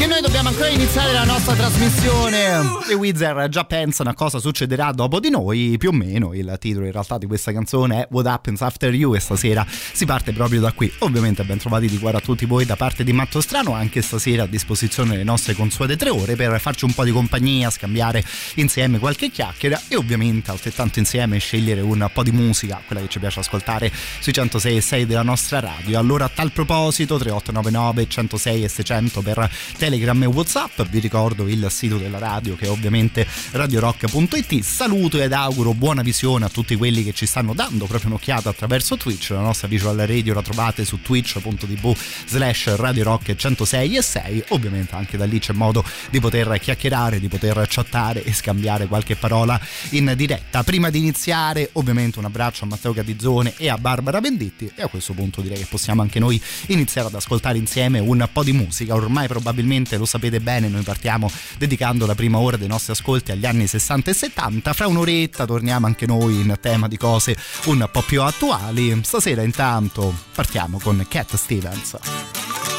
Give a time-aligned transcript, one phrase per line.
[0.00, 2.62] Che noi dobbiamo ancora iniziare la nostra trasmissione.
[2.90, 6.32] I Wizard già pensano a cosa succederà dopo di noi, più o meno.
[6.32, 10.06] Il titolo in realtà di questa canzone è What Happens After You e stasera si
[10.06, 10.90] parte proprio da qui.
[11.00, 14.44] Ovviamente ben trovati di cuore a tutti voi da parte di Matto Strano, anche stasera
[14.44, 18.24] a disposizione le nostre consuete tre ore per farci un po' di compagnia, scambiare
[18.54, 23.18] insieme qualche chiacchiera e ovviamente altrettanto insieme scegliere un po' di musica, quella che ci
[23.18, 25.98] piace ascoltare sui 106 e 6 della nostra radio.
[25.98, 30.82] Allora a tal proposito 3899 106 e 600 per te Telegram e Whatsapp.
[30.82, 34.60] Vi ricordo il sito della radio che è ovviamente radiorock.it.
[34.62, 38.96] Saluto ed auguro buona visione a tutti quelli che ci stanno dando proprio un'occhiata attraverso
[38.96, 39.30] Twitch.
[39.30, 44.44] La nostra visual radio la trovate su twitch.tv slash radiorock 106 e 6.
[44.50, 49.16] Ovviamente anche da lì c'è modo di poter chiacchierare, di poter chattare e scambiare qualche
[49.16, 49.60] parola
[49.90, 50.62] in diretta.
[50.62, 54.86] Prima di iniziare ovviamente un abbraccio a Matteo Catizzone e a Barbara Venditti e a
[54.86, 58.94] questo punto direi che possiamo anche noi iniziare ad ascoltare insieme un po' di musica.
[58.94, 63.32] Ormai probabilmente ovviamente lo sapete bene, noi partiamo dedicando la prima ora dei nostri ascolti
[63.32, 64.72] agli anni 60 e 70.
[64.72, 67.36] Fra un'oretta torniamo anche noi in tema di cose
[67.66, 68.98] un po' più attuali.
[69.02, 72.69] Stasera intanto partiamo con Cat Stevens.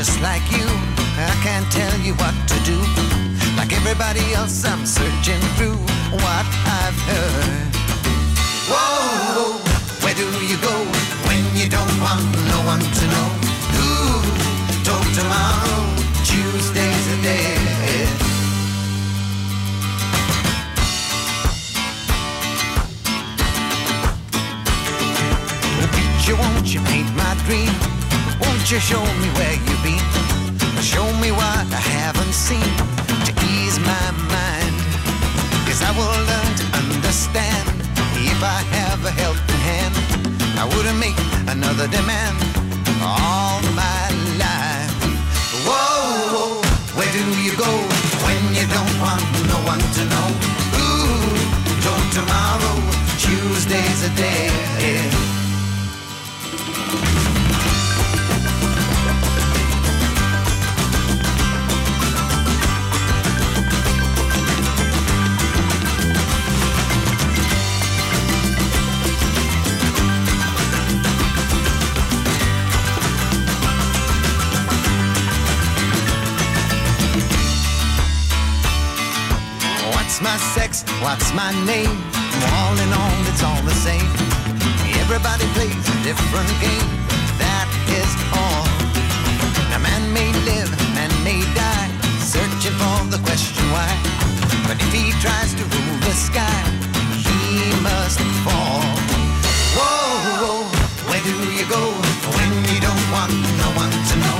[0.00, 0.66] Just like you.
[1.28, 2.78] I can't tell you what to do.
[3.58, 5.76] Like everybody else, I'm searching through
[6.24, 6.46] what
[6.80, 7.72] I've heard.
[8.70, 9.60] Whoa,
[10.02, 10.74] where do you go
[11.28, 13.28] when you don't want no one to know?
[13.84, 14.22] Ooh,
[14.88, 15.82] talk tomorrow,
[16.24, 17.56] Tuesday's a day.
[26.40, 27.74] Won't you paint my dream?
[28.40, 29.50] Won't you show me where?
[29.50, 29.69] Show
[31.20, 32.72] me what I haven't seen
[33.26, 34.76] to ease my mind.
[35.66, 37.64] Cause I will learn to understand
[38.16, 39.94] if I have a helping hand.
[40.56, 41.18] I wouldn't make
[41.54, 42.36] another demand
[43.02, 44.02] all my
[44.40, 44.92] life.
[45.68, 46.62] Whoa, whoa,
[46.96, 47.72] where do you go
[48.24, 50.28] when you don't want no one to know?
[50.80, 51.36] Ooh,
[51.84, 52.76] till tomorrow,
[53.20, 54.50] Tuesday's a day.
[80.22, 80.84] My sex?
[81.00, 81.96] What's my name?
[82.60, 84.04] All in all, it's all the same.
[85.00, 86.88] Everybody plays a different game.
[87.40, 88.66] That is all.
[89.76, 93.90] A man may live, man may die, searching for the question why.
[94.68, 96.60] But if he tries to rule the sky,
[97.16, 98.84] he must fall.
[99.76, 100.64] Whoa, whoa,
[101.08, 101.82] where do you go
[102.36, 103.32] when you don't want
[103.62, 104.39] no one to know?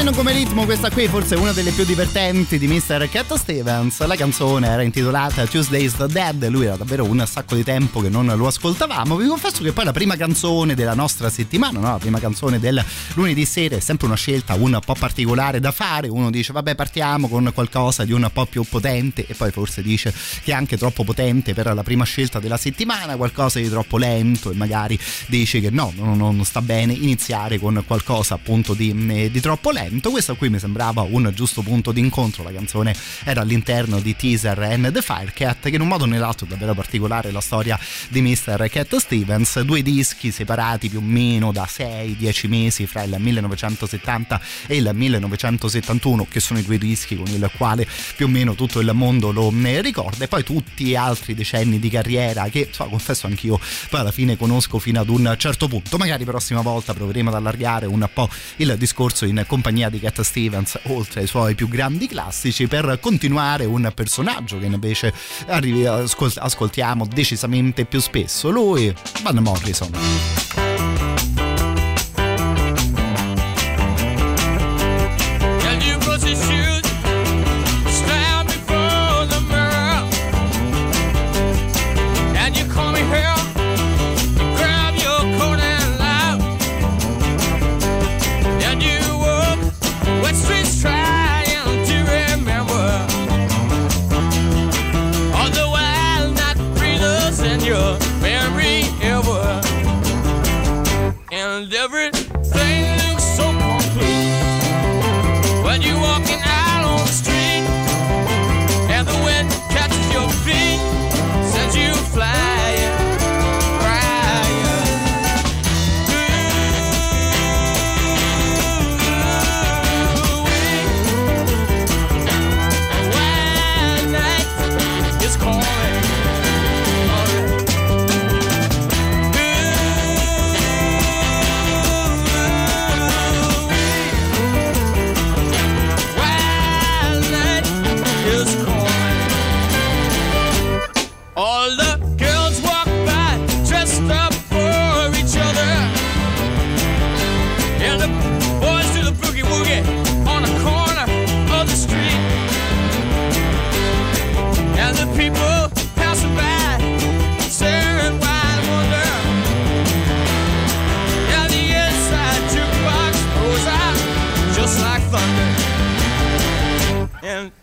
[0.00, 3.06] Piano come ritmo, questa qui forse è una delle più divertenti di Mr.
[3.10, 4.02] Cat Stevens.
[4.06, 8.08] La canzone era intitolata Tuesday's the Dead, lui era davvero un sacco di tempo che
[8.08, 9.16] non lo ascoltavamo.
[9.16, 11.90] Vi confesso che poi la prima canzone della nostra settimana, no?
[11.90, 12.82] la prima canzone del
[13.12, 16.08] lunedì sera è sempre una scelta un po' particolare da fare.
[16.08, 20.14] Uno dice vabbè partiamo con qualcosa di un po' più potente e poi forse dice
[20.42, 24.50] che è anche troppo potente per la prima scelta della settimana, qualcosa di troppo lento
[24.50, 29.30] e magari dice che no, non, non sta bene iniziare con qualcosa appunto di, eh,
[29.30, 29.88] di troppo lento.
[30.08, 32.42] Questo qui mi sembrava un giusto punto di incontro.
[32.42, 32.94] La canzone
[33.24, 36.74] era all'interno di Teaser and the Firecat, che in un modo o nell'altro è davvero
[36.74, 38.68] particolare la storia di Mr.
[38.70, 39.60] Cat Stevens.
[39.60, 46.26] Due dischi separati più o meno da 6-10 mesi fra il 1970 e il 1971,
[46.28, 49.52] che sono i due dischi con il quale più o meno tutto il mondo lo
[49.64, 50.24] eh, ricorda.
[50.24, 53.58] E poi tutti gli altri decenni di carriera che, so, confesso anch'io,
[53.88, 55.96] poi alla fine conosco fino ad un certo punto.
[55.96, 60.78] Magari prossima volta proveremo ad allargare un po' il discorso in compagnia di Cat Stevens
[60.84, 65.14] oltre ai suoi più grandi classici per continuare un personaggio che invece
[65.46, 68.92] ascoltiamo decisamente più spesso lui
[69.22, 70.69] Van Morrison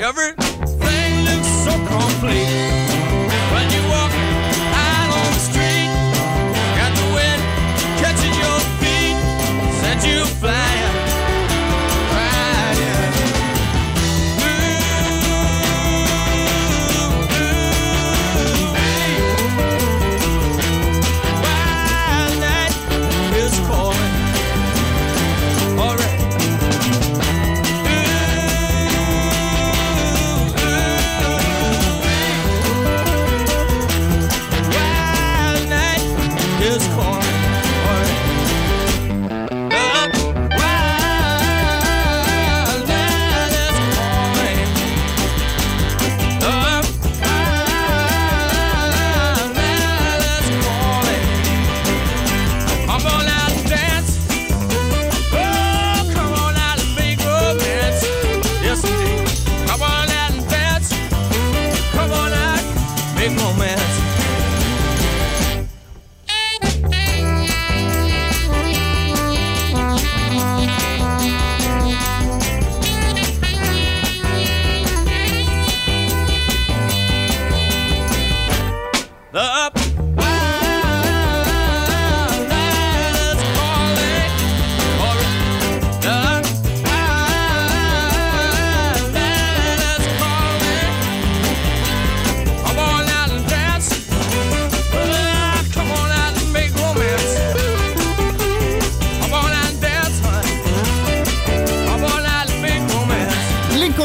[0.07, 0.46] Ever?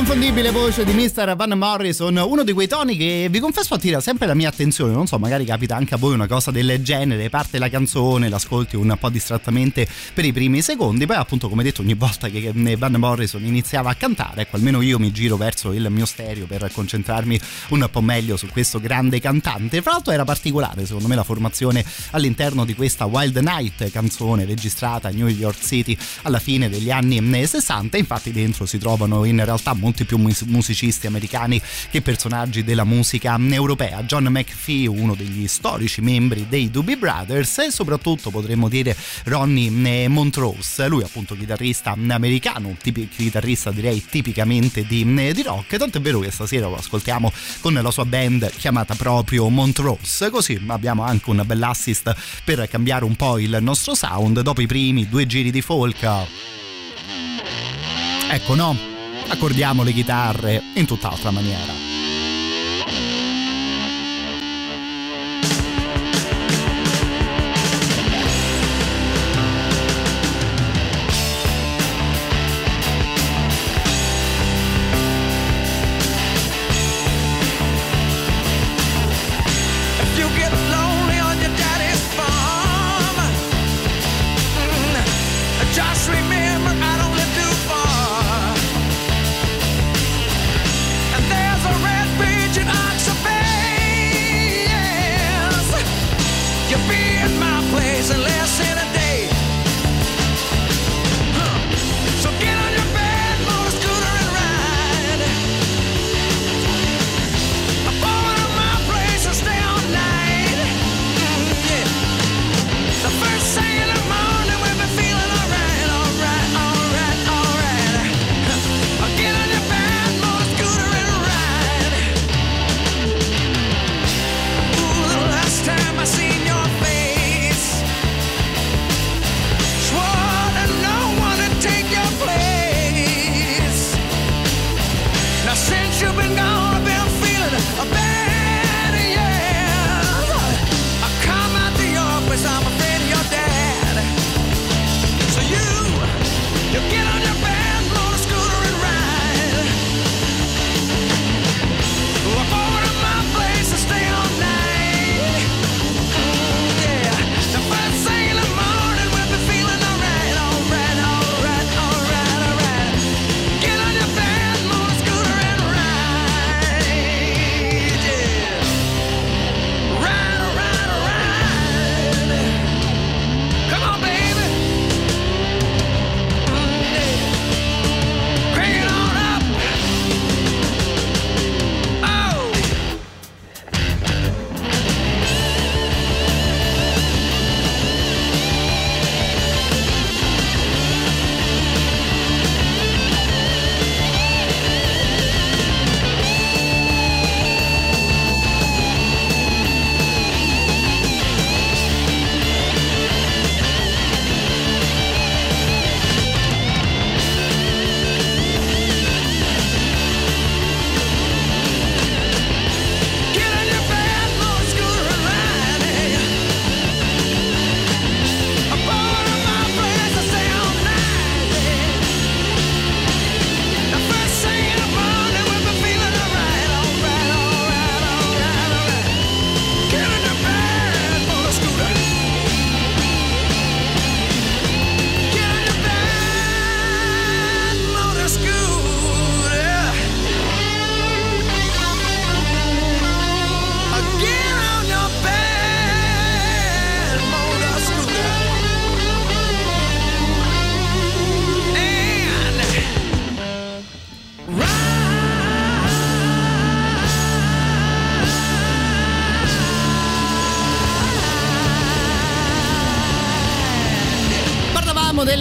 [0.03, 1.37] L'inconfondibile voce di Mr.
[1.37, 5.07] Van Morrison, uno di quei toni che vi confesso attira sempre la mia attenzione, non
[5.07, 8.97] so, magari capita anche a voi una cosa del genere, parte la canzone, l'ascolti un
[8.99, 13.45] po' distrattamente per i primi secondi, poi appunto come detto ogni volta che Van Morrison
[13.45, 17.89] iniziava a cantare, ecco almeno io mi giro verso il mio stereo per concentrarmi un
[17.89, 19.83] po' meglio su questo grande cantante.
[19.83, 25.07] Fra l'altro era particolare secondo me la formazione all'interno di questa Wild Night canzone registrata
[25.07, 29.75] a New York City alla fine degli anni 60, infatti dentro si trovano in realtà
[29.75, 34.03] molti più musicisti americani che personaggi della musica europea.
[34.03, 40.89] John McPhee, uno degli storici membri dei Doobie Brothers e soprattutto potremmo dire Ronnie Montrose,
[40.89, 46.69] lui appunto chitarrista americano, chitarrista direi tipicamente di, di rock, tanto è vero che stasera
[46.69, 52.69] lo ascoltiamo con la sua band chiamata proprio Montrose, così abbiamo anche un bell'assist per
[52.69, 56.09] cambiare un po' il nostro sound dopo i primi due giri di folk.
[58.31, 58.92] Ecco no,
[59.29, 62.02] accordiamo le chitarre in tutt'altra maniera.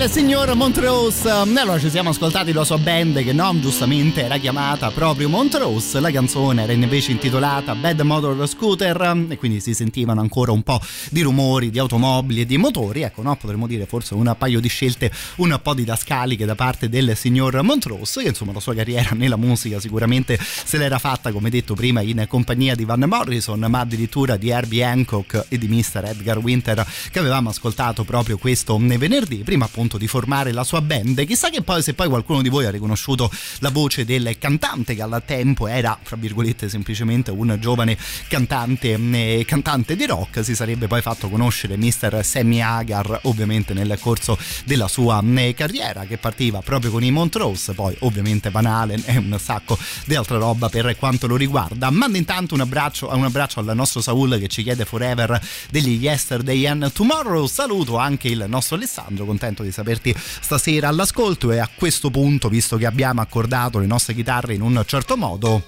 [0.01, 1.29] Del signor Montrose.
[1.29, 5.99] Allora ci siamo ascoltati la sua band che no, giustamente era chiamata proprio Montrose.
[5.99, 10.81] La canzone era invece intitolata Bad Motor Scooter e quindi si sentivano ancora un po'
[11.11, 13.03] di rumori di automobili e di motori.
[13.03, 17.15] Ecco, no, potremmo dire forse un paio di scelte un po' didascaliche da parte del
[17.15, 21.75] signor Montrose che insomma la sua carriera nella musica sicuramente se l'era fatta come detto
[21.75, 26.05] prima in compagnia di Van Morrison ma addirittura di Herbie Hancock e di Mr.
[26.05, 29.43] Edgar Winter che avevamo ascoltato proprio questo venerdì.
[29.43, 31.25] Prima appunto di formare la sua band.
[31.25, 35.01] Chissà che poi se poi qualcuno di voi ha riconosciuto la voce del cantante che
[35.01, 40.87] al tempo era, fra virgolette, semplicemente un giovane cantante, eh, cantante di rock, si sarebbe
[40.87, 42.21] poi fatto conoscere Mr.
[42.23, 47.73] Sammy Hagar ovviamente nel corso della sua eh, carriera che partiva proprio con i Montrose,
[47.73, 51.89] poi ovviamente Van Halen e un sacco di altra roba per quanto lo riguarda.
[51.89, 56.65] Mando intanto un abbraccio, un abbraccio al nostro Saul che ci chiede Forever degli Yesterday
[56.65, 57.45] and Tomorrow.
[57.47, 62.77] Saluto anche il nostro Alessandro, contento di saperti stasera all'ascolto e a questo punto, visto
[62.77, 65.63] che abbiamo accordato le nostre chitarre in un certo modo,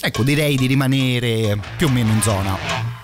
[0.00, 3.03] ecco direi di rimanere più o meno in zona.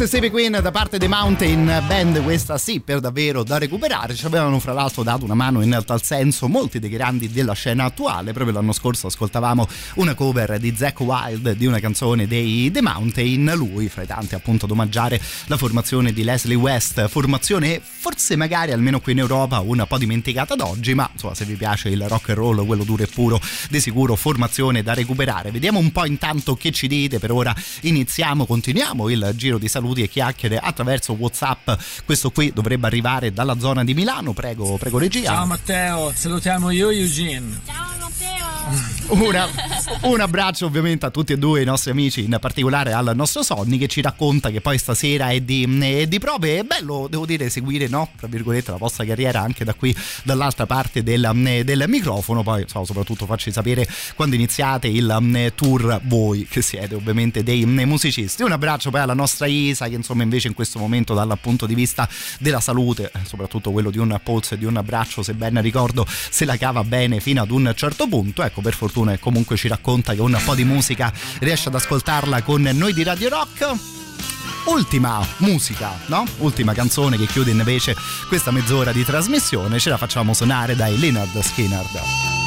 [0.00, 4.14] Mississippi Queen da parte dei Mountain Band, questa sì, per davvero da recuperare.
[4.14, 7.86] Ci avevano fra l'altro dato una mano in tal senso molti dei grandi della scena
[7.86, 8.32] attuale.
[8.32, 13.52] Proprio l'anno scorso ascoltavamo una cover di Zack Wild di una canzone dei The Mountain,
[13.56, 18.70] lui fra i tanti appunto ad omaggiare la formazione di Leslie West, formazione forse magari
[18.70, 22.06] almeno qui in Europa un po' dimenticata ad oggi, ma insomma se vi piace il
[22.06, 25.50] rock and roll, quello duro e puro, di sicuro formazione da recuperare.
[25.50, 29.86] Vediamo un po' intanto che ci dite, per ora iniziamo, continuiamo il giro di saluti
[29.96, 31.70] e chiacchiere attraverso WhatsApp.
[32.04, 34.32] Questo qui dovrebbe arrivare dalla zona di Milano.
[34.32, 35.32] Prego, prego regia.
[35.32, 37.60] Ciao Matteo, salutiamo io Eugene.
[37.66, 38.46] Ciao Matteo.
[39.08, 39.48] Una,
[40.02, 43.78] un abbraccio ovviamente a tutti e due i nostri amici, in particolare al nostro Sonny
[43.78, 46.58] che ci racconta che poi stasera è di, è di prove.
[46.58, 48.10] È bello, devo dire, seguire, no?
[48.16, 51.30] Tra virgolette, la vostra carriera anche da qui, dall'altra parte del,
[51.64, 52.42] del microfono.
[52.42, 58.42] Poi, so, soprattutto, facci sapere quando iniziate il tour voi, che siete ovviamente dei musicisti.
[58.42, 61.74] Un abbraccio poi alla nostra Isa, che insomma invece in questo momento, dal punto di
[61.74, 62.06] vista
[62.38, 66.44] della salute, soprattutto quello di un polso e di un abbraccio, se ben ricordo, se
[66.44, 68.42] la cava bene fino ad un certo punto.
[68.42, 72.62] Ecco, per fortuna comunque ci racconta che un po' di musica riesce ad ascoltarla con
[72.62, 73.96] noi di Radio Rock
[74.68, 76.24] ultima musica, no?
[76.38, 77.96] Ultima canzone che chiude invece
[78.28, 82.37] questa mezz'ora di trasmissione, ce la facciamo suonare dai Leonard Skinner.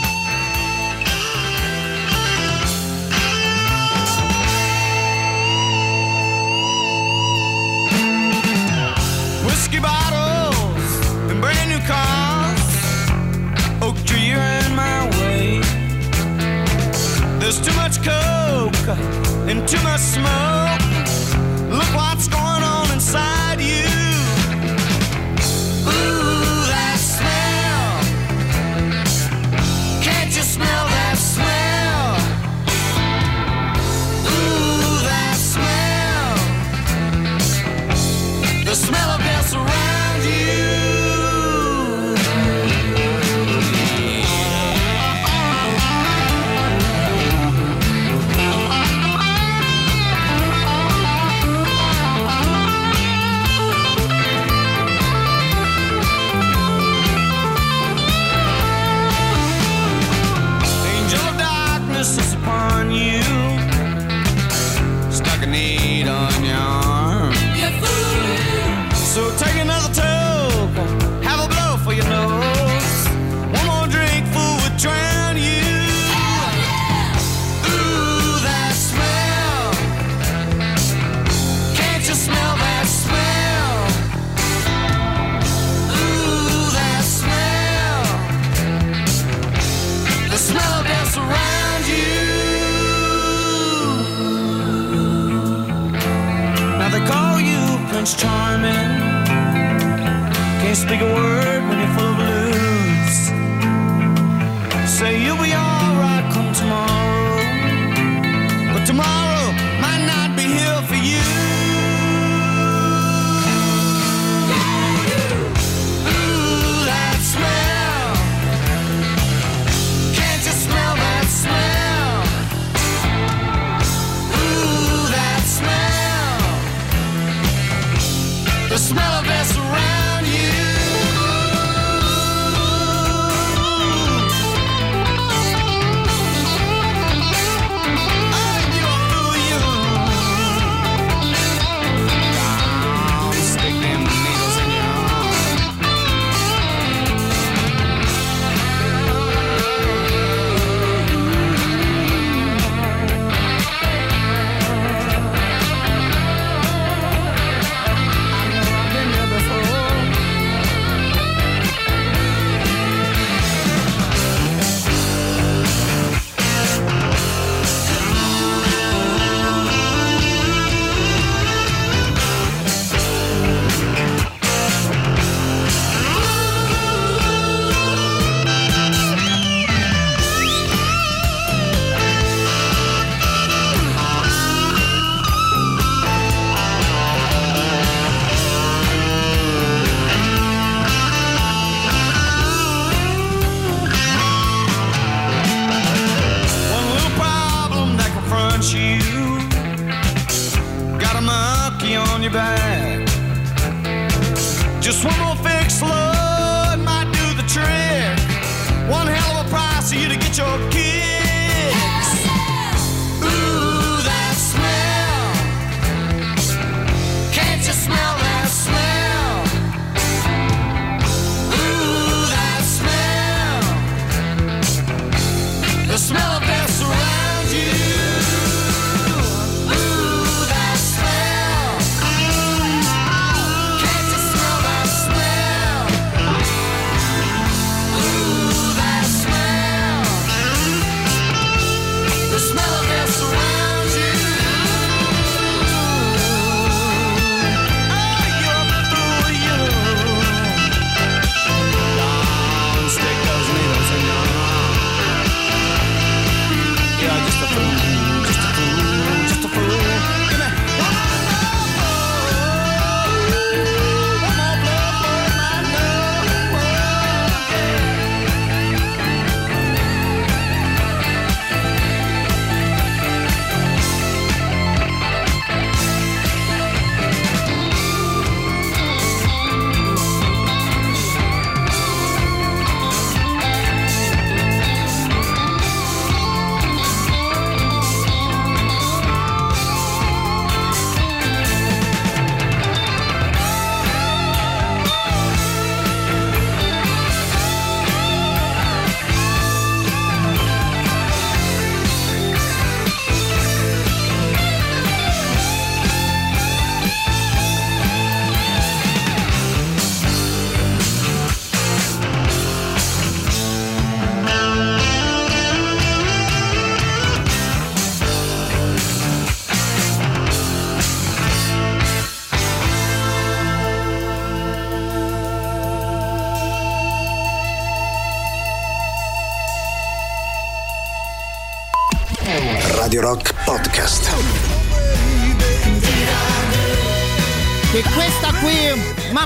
[18.04, 18.88] Coke
[19.50, 20.82] and too much smoke.
[21.70, 22.61] Look what's going
[100.72, 101.81] Can't speak a word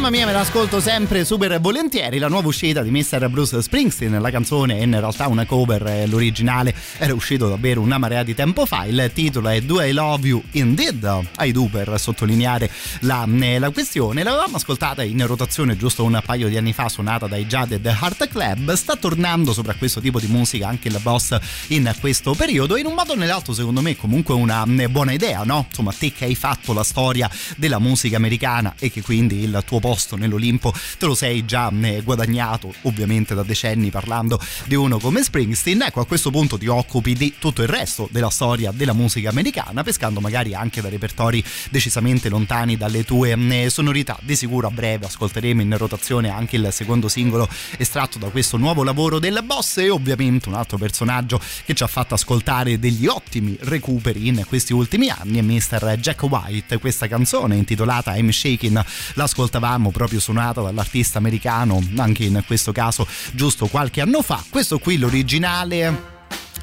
[0.05, 2.19] mamma mia, me l'ascolto sempre super volentieri.
[2.19, 3.27] La nuova uscita di Mr.
[3.27, 4.21] Bruce Springsteen.
[4.21, 8.67] La canzone è in realtà una cover, l'originale era uscito davvero una marea di tempo
[8.67, 8.85] fa.
[8.85, 11.29] Il titolo è Do I Love You Indeed?
[11.39, 14.21] I do per sottolineare la, eh, la questione.
[14.21, 18.73] L'avevamo ascoltata in rotazione giusto un paio di anni fa, suonata dai Jaded Heart Club.
[18.73, 21.35] Sta tornando sopra questo tipo di musica anche il boss
[21.69, 22.77] in questo periodo.
[22.77, 25.65] In un modo o nell'altro, secondo me, comunque una eh, buona idea, no?
[25.67, 29.79] Insomma, te che hai fatto la storia della musica americana e che quindi il tuo
[29.79, 35.23] posto nell'Olimpo te lo sei già eh, guadagnato, ovviamente da decenni parlando di uno come
[35.23, 35.81] Springsteen.
[35.81, 39.83] Ecco, a questo punto ti occupi di tutto il resto della storia della musica americana,
[39.83, 44.17] pescando magari anche da repertori decisamente lontani dalle tue eh, sonorità.
[44.21, 48.83] Di sicuro a breve ascolteremo in rotazione anche il secondo singolo estratto da questo nuovo
[48.83, 53.57] lavoro del boss e ovviamente un altro personaggio che ci ha fatto ascoltare degli ottimi
[53.61, 55.97] recuperi in questi ultimi anni è Mr.
[55.99, 56.77] Jack White.
[56.79, 63.67] Questa canzone intitolata I'm Shaking l'ascoltavamo proprio suonata dall'artista americano anche in questo caso giusto
[63.67, 66.13] qualche anno fa questo qui l'originale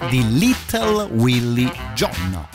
[0.08, 2.48] di Little Willie John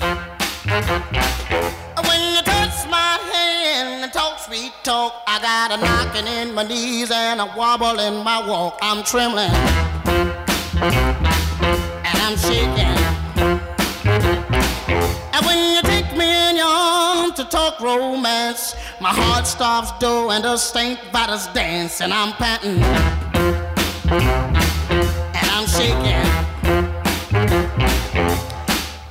[4.48, 8.80] sweet talk, I got a knocking in my knees and a wobble in my walk.
[8.82, 9.52] I'm trembling
[12.08, 12.98] and I'm shaking.
[15.34, 15.87] And when you
[16.28, 21.00] in to talk romance, my heart stops doing the St.
[21.12, 22.82] Vitus dance, and I'm panting
[24.10, 26.26] and I'm shaking.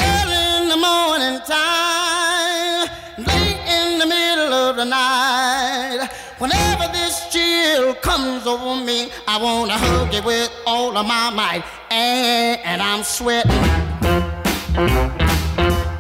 [0.00, 6.09] Early in the morning time, late in the middle of the night.
[6.38, 11.62] Whenever this chill comes over me, I wanna hug you with all of my might.
[11.90, 13.52] And, and I'm sweating,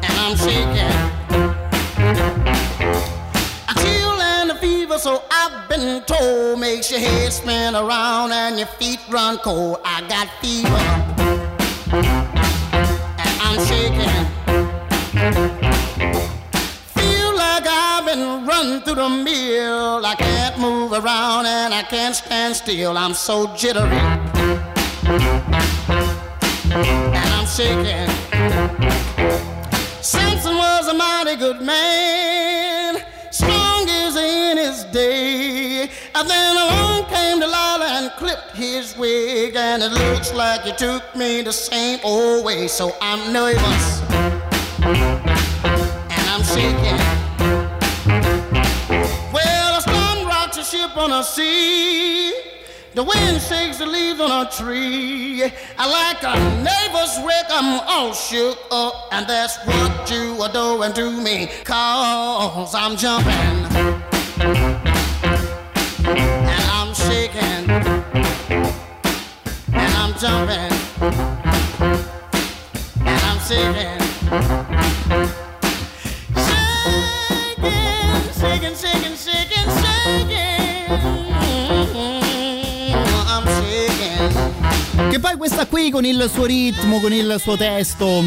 [0.02, 1.05] and I'm shaking.
[2.06, 8.58] A chill and a fever, so I've been told, makes your head spin around and
[8.58, 9.78] your feet run cold.
[9.84, 10.76] I got fever
[13.18, 14.24] and I'm shaking.
[16.94, 20.06] Feel like I've been run through the mill.
[20.06, 22.96] I can't move around and I can't stand still.
[22.96, 23.98] I'm so jittery.
[26.68, 28.08] And I'm shaking.
[30.06, 35.90] Samson was a mighty good man, strong as in his day.
[36.14, 41.02] And then along came Delilah and clipped his wig, and it looks like he took
[41.16, 42.68] me the same old way.
[42.68, 44.00] So I'm nervous
[44.80, 47.00] and I'm shaking.
[49.32, 52.55] Well, a storm rocks a ship on a sea.
[52.96, 55.44] The wind shakes the leaves on a tree.
[55.76, 59.08] I like a neighbor's wreck, I'm all shook up.
[59.12, 61.50] And that's what you are doing to me.
[61.64, 63.66] Cause I'm jumping.
[66.06, 67.68] And I'm shaking.
[69.74, 70.72] And I'm jumping.
[73.04, 74.75] And I'm shaking.
[85.10, 88.22] Che poi questa qui con il suo ritmo, con il suo testo,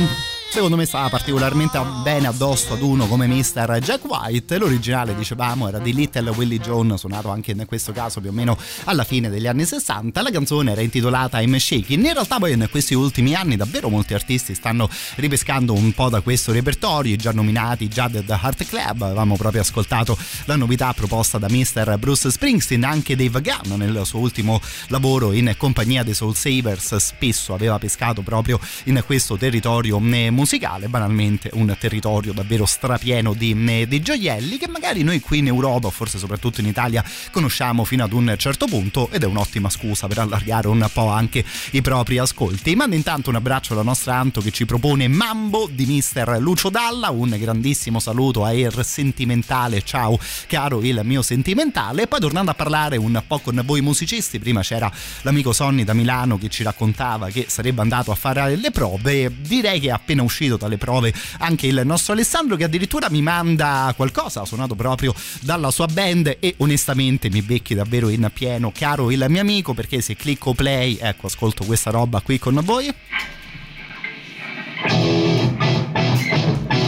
[0.51, 3.79] secondo me stava particolarmente bene addosso ad uno come Mr.
[3.81, 4.57] Jack White.
[4.57, 8.57] L'originale, dicevamo, era di Little Willie John, suonato anche in questo caso più o meno
[8.85, 10.21] alla fine degli anni 60.
[10.21, 12.03] La canzone era intitolata I'm Shaking.
[12.03, 16.21] In realtà poi in questi ultimi anni davvero molti artisti stanno ripescando un po' da
[16.21, 19.01] questo repertorio, già nominati già The Heart Club.
[19.03, 21.97] Avevamo proprio ascoltato la novità proposta da Mr.
[21.99, 27.53] Bruce Springsteen, anche Dave Gunn nel suo ultimo lavoro in compagnia dei Soul Savers spesso
[27.53, 33.87] aveva pescato proprio in questo territorio eh, musicale, banalmente un territorio davvero strapieno di, eh,
[33.87, 38.13] di gioielli che magari noi qui in Europa forse soprattutto in Italia conosciamo fino ad
[38.13, 42.73] un certo punto ed è un'ottima scusa per allargare un po' anche i propri ascolti.
[42.75, 46.37] Mando intanto un abbraccio alla nostra Anto che ci propone Mambo di Mr.
[46.39, 52.21] Lucio Dalla, un grandissimo saluto a Air Sentimentale, ciao caro il mio sentimentale e poi
[52.21, 54.89] tornando a parlare un po' con voi musicisti, prima c'era
[55.23, 59.81] l'amico Sonny da Milano che ci raccontava che sarebbe andato a fare le prove, direi
[59.81, 64.45] che è appena uscito dalle prove anche il nostro Alessandro che addirittura mi manda qualcosa
[64.45, 69.41] suonato proprio dalla sua band e onestamente mi becchi davvero in pieno caro il mio
[69.41, 72.93] amico perché se clicco play ecco ascolto questa roba qui con voi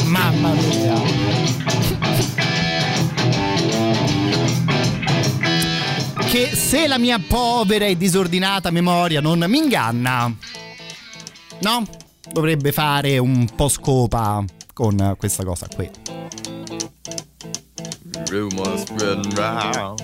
[0.05, 1.01] mamma mia
[6.29, 10.33] che se la mia povera e disordinata memoria non mi inganna
[11.61, 12.00] no?
[12.31, 15.89] Dovrebbe fare un po' scopa con questa cosa qui
[18.29, 19.99] Rumors spreading round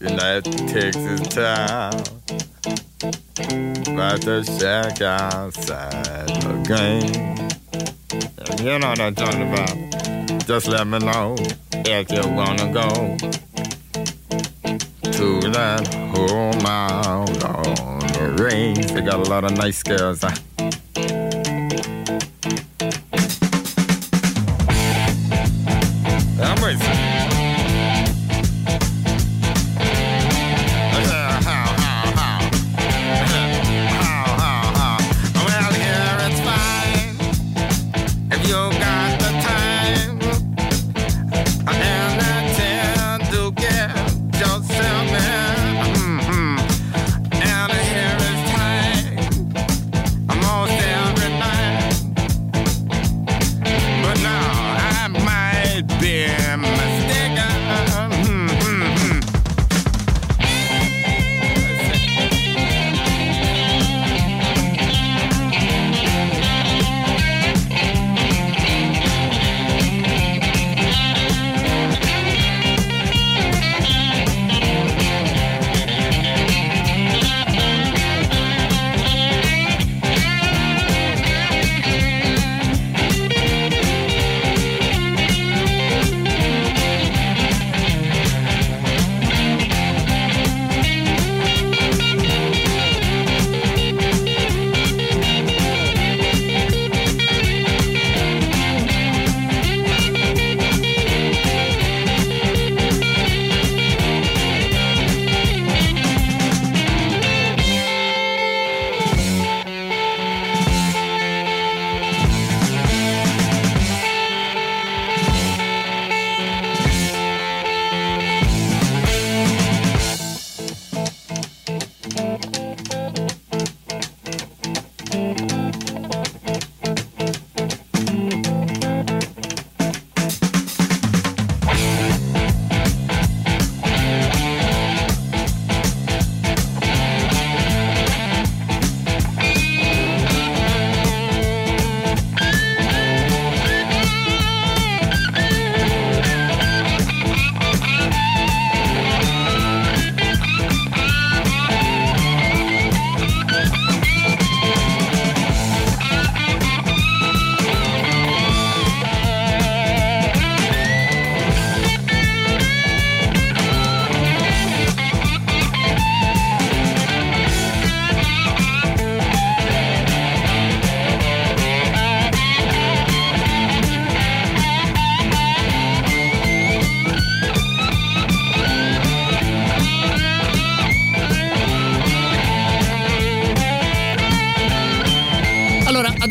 [0.00, 2.02] in that Texas town
[4.00, 7.36] about the shack outside the game.
[8.38, 10.46] And you know what I'm talking about.
[10.46, 11.36] Just let me know
[11.72, 13.16] if you wanna go
[15.12, 18.86] to that home out on the range.
[18.92, 20.24] They got a lot of nice girls.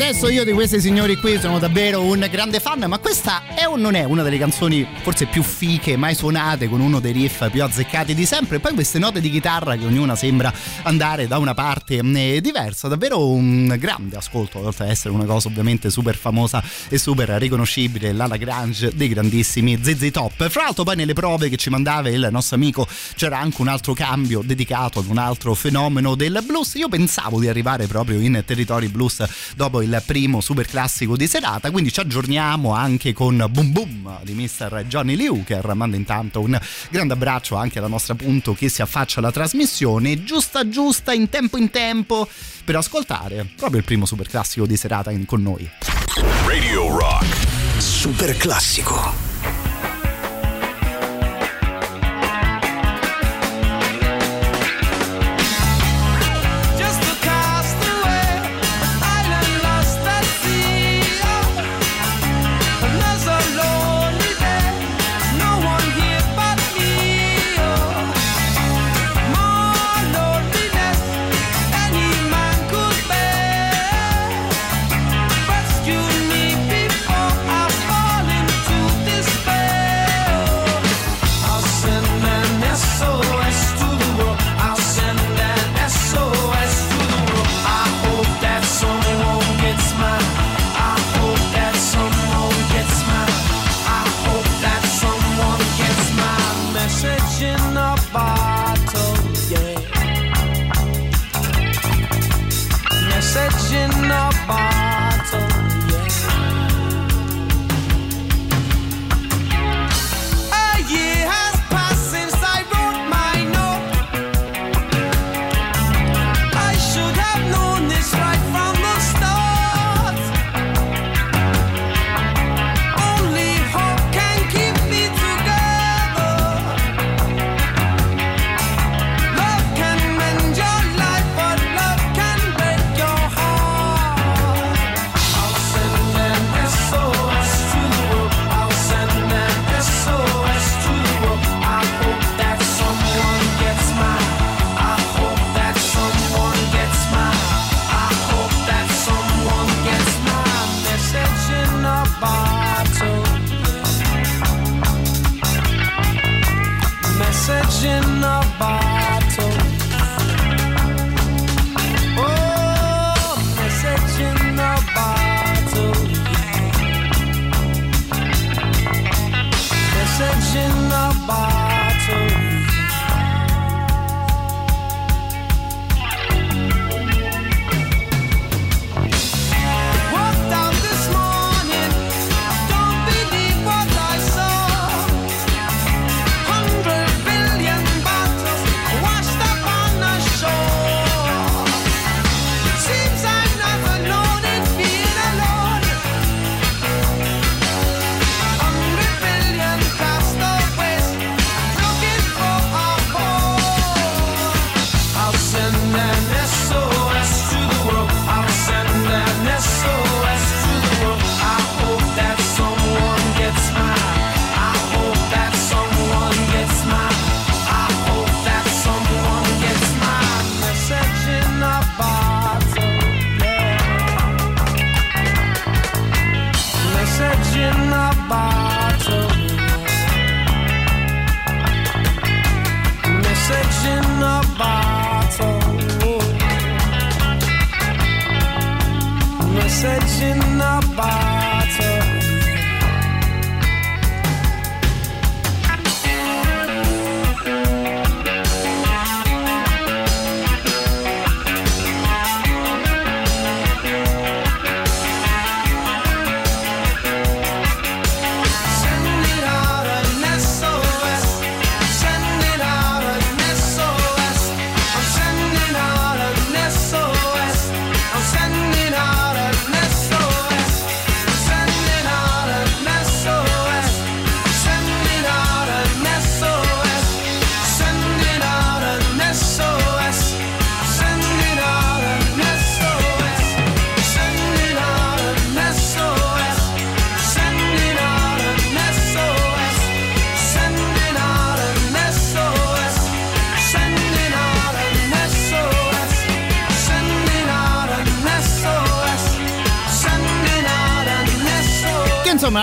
[0.02, 3.76] Adesso io di questi signori qui sono davvero un grande fan, ma questa è o
[3.76, 7.62] non è una delle canzoni forse più fiche mai suonate con uno dei riff più
[7.62, 10.50] azzeccati di sempre e poi queste note di chitarra che ognuna sembra
[10.84, 15.48] andare da una parte eh, diversa, davvero un grande ascolto, oltre ad essere una cosa
[15.48, 20.48] ovviamente super famosa e super riconoscibile, la Lagrange dei grandissimi ZZ Top.
[20.48, 23.92] Fra l'altro poi nelle prove che ci mandava il nostro amico c'era anche un altro
[23.92, 26.72] cambio dedicato ad un altro fenomeno del blues.
[26.76, 29.22] Io pensavo di arrivare proprio in territori blues
[29.54, 34.34] dopo il primo super classico di serata, quindi ci aggiorniamo anche con Boom Boom di
[34.34, 34.84] Mr.
[34.86, 36.58] Johnny Liu che manda intanto un
[36.90, 41.56] grande abbraccio anche alla nostra punto che si affaccia alla trasmissione, giusta giusta in tempo
[41.56, 42.28] in tempo
[42.64, 45.68] per ascoltare proprio il primo super classico di serata con noi.
[46.46, 47.48] Radio Rock.
[47.78, 49.29] Super classico.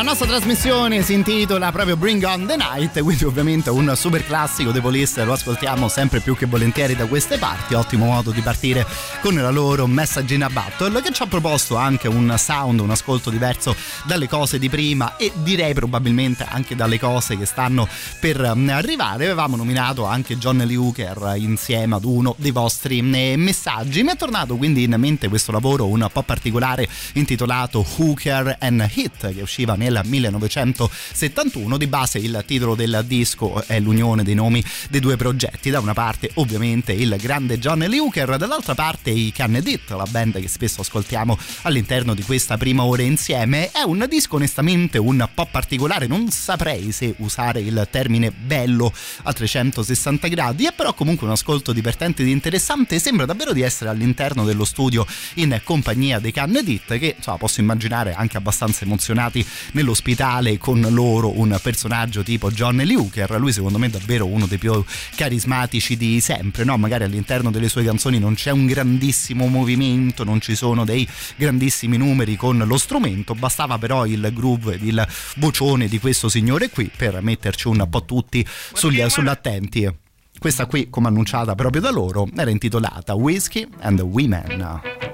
[0.08, 4.80] Nostra trasmissione si intitola proprio Bring on the Night, quindi ovviamente un super classico dei
[4.80, 8.86] Police lo ascoltiamo sempre più che volentieri da queste parti, ottimo modo di partire
[9.20, 12.90] con la loro Message in a Battle che ci ha proposto anche un sound, un
[12.90, 17.86] ascolto diverso dalle cose di prima e direi probabilmente anche dalle cose che stanno
[18.22, 19.26] per mm, arrivare.
[19.26, 24.04] Avevamo nominato anche John Hooker insieme ad uno dei vostri mm, messaggi.
[24.04, 29.34] Mi è tornato quindi in mente questo lavoro un po' particolare intitolato Hooker and Hit
[29.34, 31.78] che usciva nel 1971.
[31.78, 35.70] Di base il titolo del disco è l'unione dei nomi dei due progetti.
[35.70, 40.48] Da una parte ovviamente il grande John Hooker, dall'altra parte i Cannedit, la band che
[40.48, 43.72] spesso ascoltiamo all'interno di questa prima ora insieme.
[43.72, 48.94] È un disco onestamente un po' particolare, non saprei se usare il termine bello
[49.24, 53.00] a 360 gradi, è però comunque un ascolto divertente ed interessante.
[53.00, 58.14] Sembra davvero di essere all'interno dello studio in compagnia dei Cannedit che insomma, posso immaginare
[58.14, 59.46] anche abbastanza emozionati
[59.88, 63.40] nell'ospitale con loro un personaggio tipo John Lee Hooker.
[63.40, 64.84] Lui secondo me è davvero uno dei più
[65.16, 66.78] carismatici di sempre, no?
[66.78, 71.08] Magari all'interno delle sue canzoni non c'è un grandissimo movimento, non ci sono dei
[71.38, 75.08] grandissimi numeri con lo strumento, bastava però il groove, il
[75.38, 79.90] vocione di questo signore qui per metterci un po' tutti sugli, sull'attenti.
[80.38, 85.07] Questa qui, come annunciata proprio da loro, era intitolata Whiskey and Women.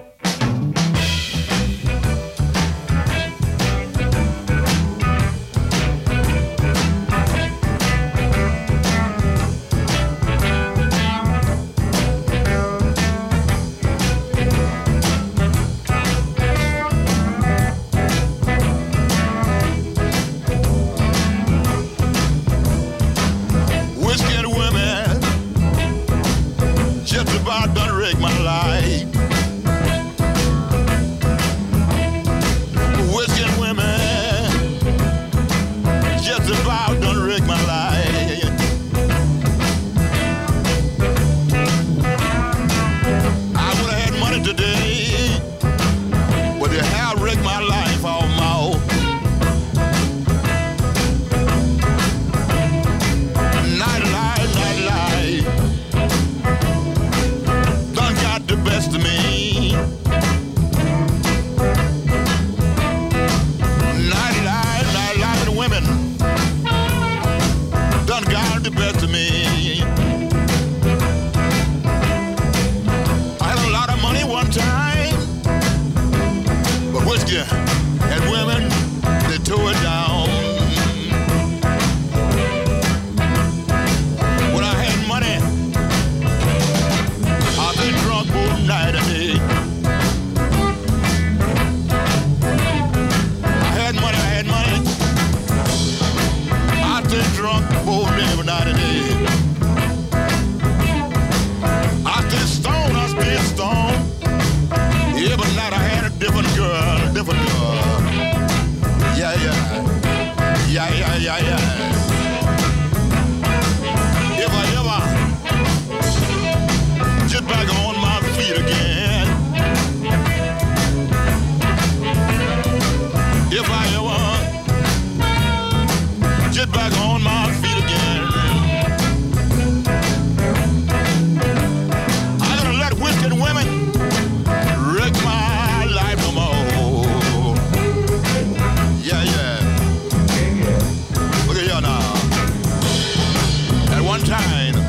[144.34, 144.83] shine.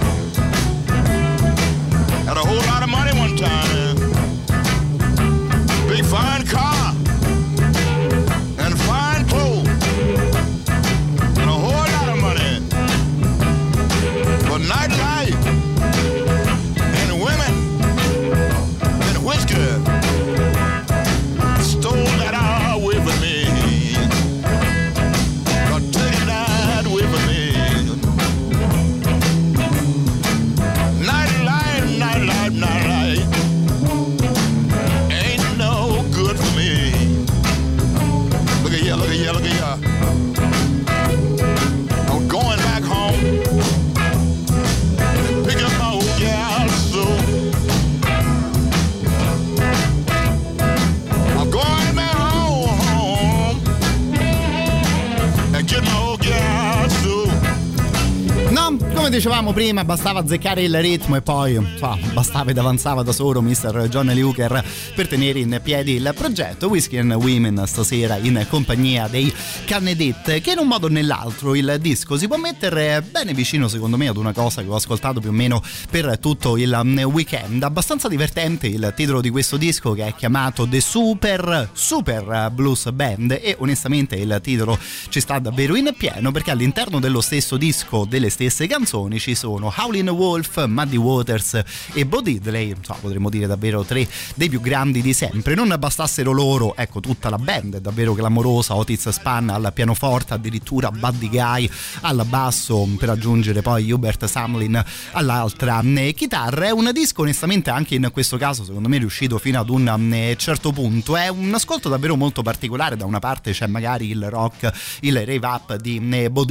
[59.55, 63.87] Prima, bastava azzeccare il ritmo e poi so, bastava ed avanzava da solo Mr.
[63.89, 69.33] John Luker per tenere in piedi il progetto Whiskey and Women stasera in compagnia dei
[69.65, 73.97] Cannedet che in un modo o nell'altro il disco si può mettere bene vicino secondo
[73.97, 76.73] me ad una cosa che ho ascoltato più o meno per tutto il
[77.13, 77.63] weekend.
[77.65, 83.33] Abbastanza divertente il titolo di questo disco che è chiamato The Super Super Blues Band
[83.33, 84.79] e onestamente il titolo
[85.09, 89.73] ci sta davvero in pieno perché all'interno dello stesso disco delle stesse canzoni ci sono
[89.77, 94.83] Howlin' Wolf, Muddy Waters e Bo Diddley, insomma, potremmo dire davvero tre dei più grandi
[94.93, 95.55] di sempre.
[95.55, 100.91] Non bastassero loro, ecco tutta la band è davvero clamorosa, Otis Spann al pianoforte, addirittura
[100.91, 101.71] Buddy Guy
[102.03, 104.83] al basso per aggiungere poi Hubert Samlin
[105.13, 106.67] all'altra eh, chitarra.
[106.67, 110.37] È un disco onestamente anche in questo caso secondo me riuscito fino ad un eh,
[110.39, 111.17] certo punto.
[111.17, 114.71] È un ascolto davvero molto particolare, da una parte c'è magari il rock,
[115.01, 116.45] il rave up di eh, Bo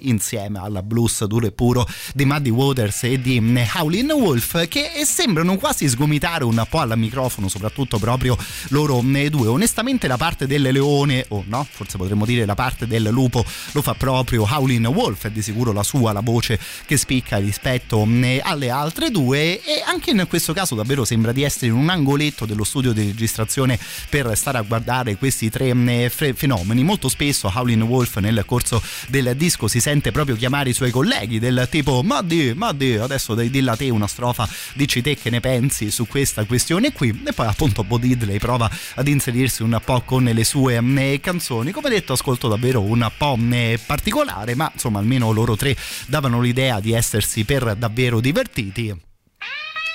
[0.00, 3.42] insieme al blues duro e puro di Muddy Waters e di
[3.74, 8.36] Howlin' Wolf che sembrano quasi sgomitare un po' al microfono, soprattutto proprio
[8.68, 9.48] loro due.
[9.48, 13.82] Onestamente la parte del leone, o no, forse potremmo dire la parte del lupo, lo
[13.82, 18.06] fa proprio Howlin' Wolf, è di sicuro la sua, la voce che spicca rispetto
[18.42, 22.46] alle altre due e anche in questo caso davvero sembra di essere in un angoletto
[22.46, 23.78] dello studio di registrazione
[24.08, 25.74] per stare a guardare questi tre
[26.10, 26.82] fenomeni.
[26.82, 31.38] Molto spesso Howlin' Wolf nel corso del disco si sente proprio chiamare i suoi colleghi
[31.38, 36.06] del tipo Maddi, Maddi, adesso dilla te una strofa, dici te che ne pensi su
[36.06, 40.44] questa questione qui e poi appunto Bo Diddley prova ad inserirsi un po' con le
[40.44, 40.80] sue
[41.20, 41.72] canzoni.
[41.72, 43.38] Come detto ascolto davvero un po'
[43.86, 48.94] particolare ma insomma almeno loro tre davano l'idea di essersi per davvero divertiti.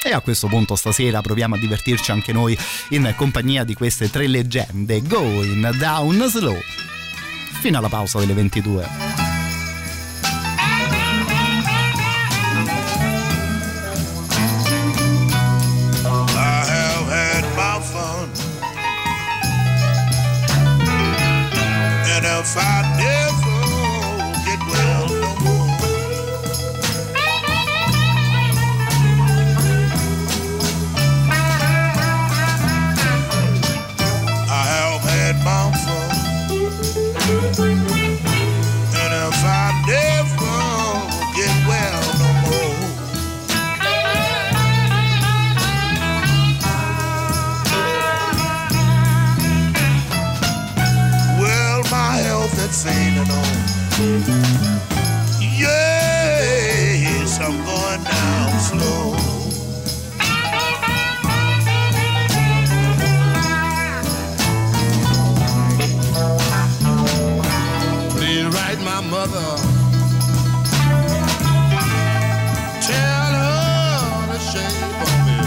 [0.05, 2.55] E a questo punto stasera proviamo a divertirci anche noi
[2.89, 6.59] in compagnia di queste tre leggende, Going Down Slow,
[7.59, 9.24] fino alla pausa delle 22.
[22.45, 22.94] If
[69.27, 69.57] mother.
[72.81, 75.37] Tell her to shave on me.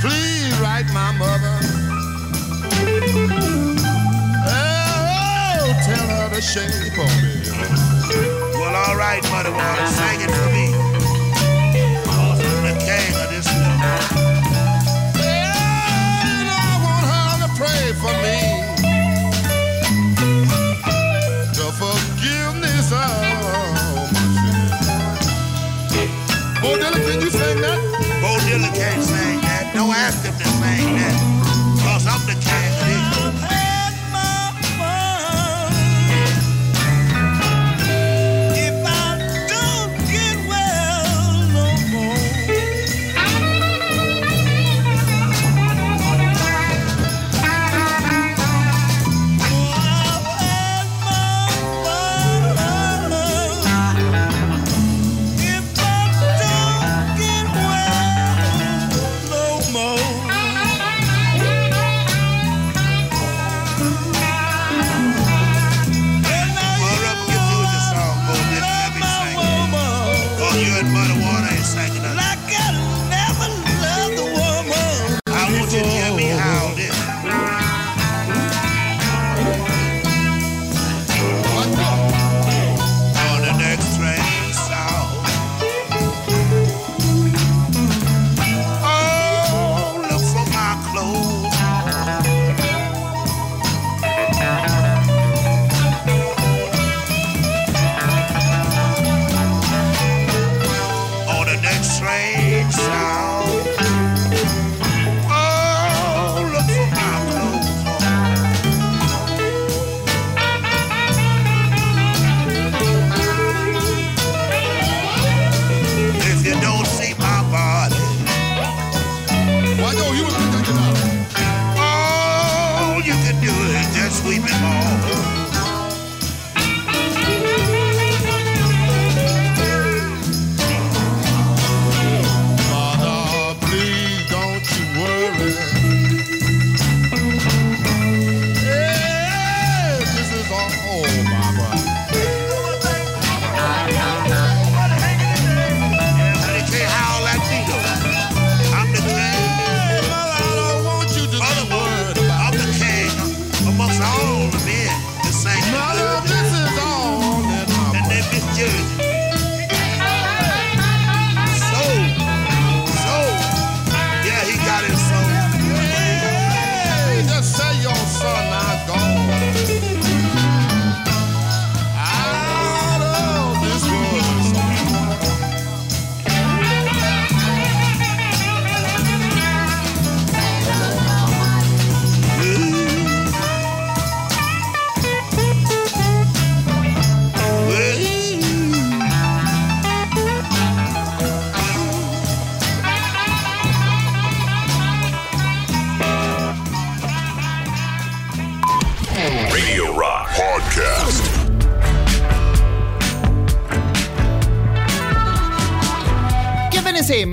[0.00, 1.56] Please write my mother.
[4.46, 7.32] Oh, tell her to shave on me.
[8.54, 10.41] Well, all right, Mother Water, sing it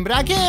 [0.10, 0.49] sembra che insomma sta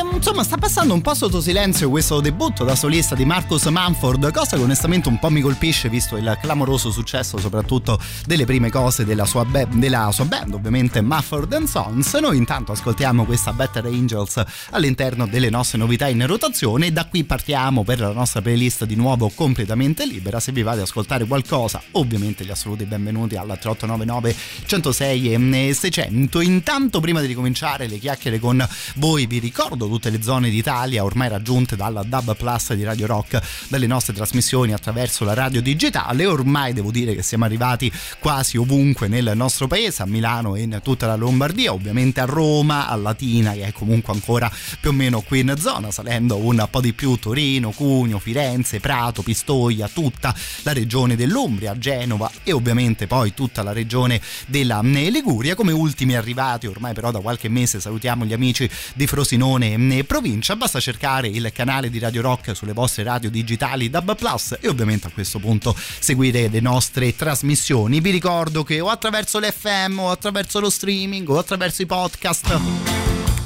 [0.81, 5.11] passando un po' sotto silenzio questo debutto da solista di Marcus Manford, cosa che onestamente
[5.11, 9.69] un po' mi colpisce visto il clamoroso successo soprattutto delle prime cose della sua, be-
[9.73, 12.15] della sua band, ovviamente Manford Sons.
[12.15, 17.25] Noi intanto ascoltiamo questa Better Angels all'interno delle nostre novità in rotazione e da qui
[17.25, 20.41] partiamo per la nostra playlist di nuovo completamente libera.
[20.41, 26.41] Se vi va ad ascoltare qualcosa, ovviamente gli assoluti benvenuti alla 3899 106 e 600.
[26.41, 31.29] Intanto prima di ricominciare le chiacchiere con voi vi ricordo tutte le zone d'Italia ormai
[31.29, 36.27] raggiunte dalla Dub Plus di Radio Rock dalle nostre trasmissioni attraverso la radio digitale.
[36.27, 37.91] Ormai devo dire che siamo arrivati
[38.21, 42.87] quasi ovunque nel nostro paese a Milano e in tutta la Lombardia ovviamente a Roma
[42.87, 44.49] a Latina che è comunque ancora
[44.81, 49.23] più o meno qui in zona salendo un po' di più Torino Cuneo Firenze Prato
[49.23, 55.57] Pistoia tutta la regione dell'Umbria Genova e ovviamente poi tutta la regione della Liguria.
[55.57, 60.57] Come ultimi arrivati ormai però da qualche mese salutiamo gli amici di Frosinone e provincia,
[60.61, 65.07] basta cercare il canale di Radio Rock sulle vostre radio digitali DAB Plus e ovviamente
[65.07, 67.99] a questo punto seguire le nostre trasmissioni.
[68.01, 72.61] Vi ricordo che o attraverso l'FM o attraverso lo streaming o attraverso i podcast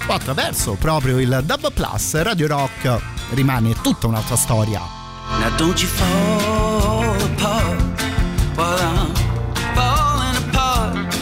[0.08, 3.00] o attraverso proprio il DAB Plus Radio Rock
[3.30, 4.80] rimane tutta un'altra storia.
[5.38, 7.80] Now don't you fall apart
[8.56, 9.14] while I'm
[9.76, 11.14] falling apart.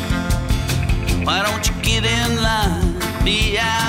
[1.23, 3.82] Why don't you get in line behind the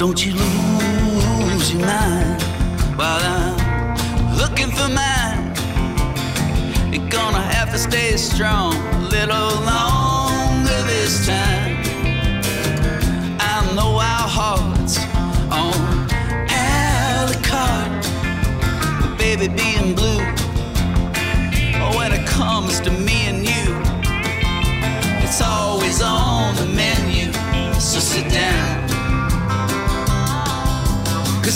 [0.00, 2.42] don't you lose your mind
[2.96, 5.52] while I'm looking for mine.
[6.90, 11.59] You're gonna have to stay strong a little longer this time.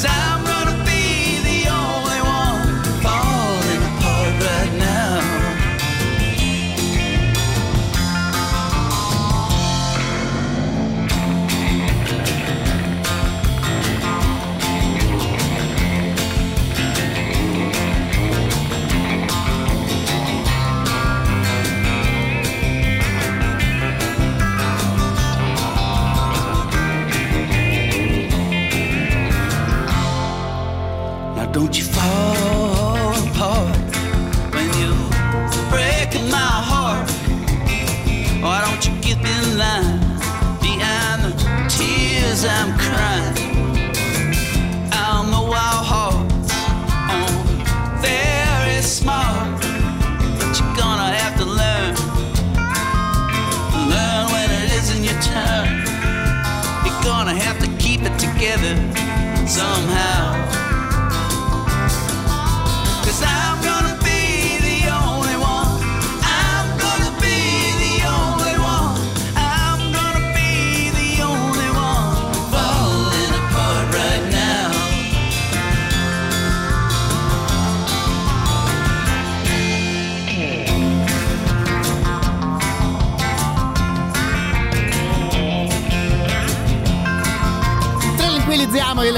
[0.05, 0.34] sound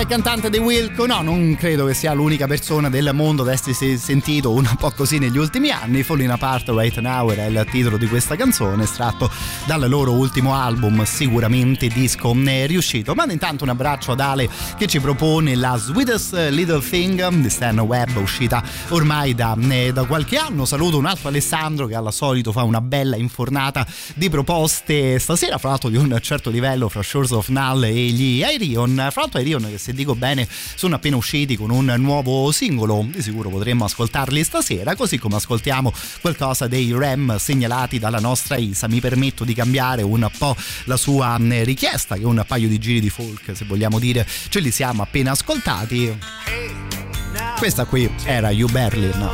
[0.06, 3.98] il cantante di Wilco, no, non credo che sia l'unica persona del mondo ad essersi
[3.98, 6.04] sentito un po' così negli ultimi anni.
[6.04, 9.28] Falling Apart Right Now era il titolo di questa canzone, estratto
[9.66, 13.14] dal loro ultimo album, sicuramente disco riuscito.
[13.14, 17.78] Ma intanto un abbraccio ad Ale che ci propone la Sweetest Little Thing di Stan
[17.80, 20.66] Webb, uscita ormai da, eh, da qualche anno.
[20.66, 23.84] Saluto un altro Alessandro che alla solito fa una bella infornata
[24.14, 28.44] di proposte stasera, fra l'altro di un certo livello fra Shores of Null e gli
[28.44, 28.94] Airion.
[29.10, 33.22] Fra l'altro Airion che se dico bene sono appena usciti con un nuovo singolo, di
[33.22, 38.88] sicuro potremmo ascoltarli stasera, così come ascoltiamo qualcosa dei Ram segnalati dalla nostra Isa.
[38.88, 43.00] Mi permetto di cambiare un po' la sua mm, richiesta, che un paio di giri
[43.00, 46.18] di folk, se vogliamo dire, ce li siamo appena ascoltati.
[47.58, 49.30] Questa qui era You Berlin.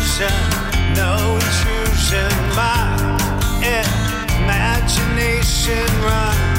[0.00, 0.32] vision,
[0.94, 2.30] no intrusion.
[2.54, 3.18] My
[4.40, 6.49] imagination runs.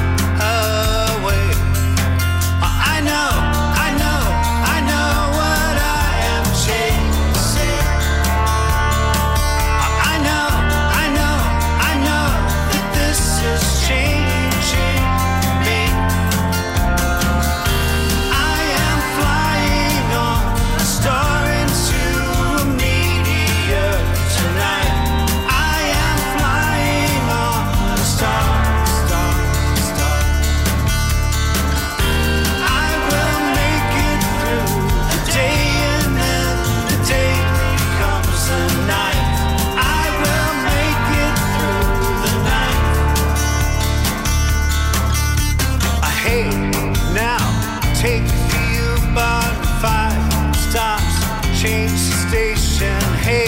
[51.61, 52.99] Station.
[53.21, 53.45] Hey,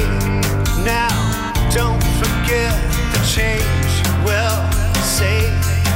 [0.86, 1.10] now
[1.74, 2.74] don't forget
[3.12, 3.94] the change
[4.24, 4.62] will
[5.02, 5.50] save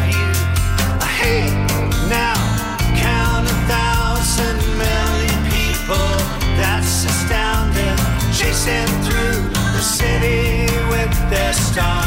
[0.10, 0.30] you.
[1.06, 1.46] Hey,
[2.10, 2.34] now
[2.98, 6.10] count a thousand million people.
[6.58, 7.98] That's astounding.
[8.34, 12.07] Chasing through the city with their stars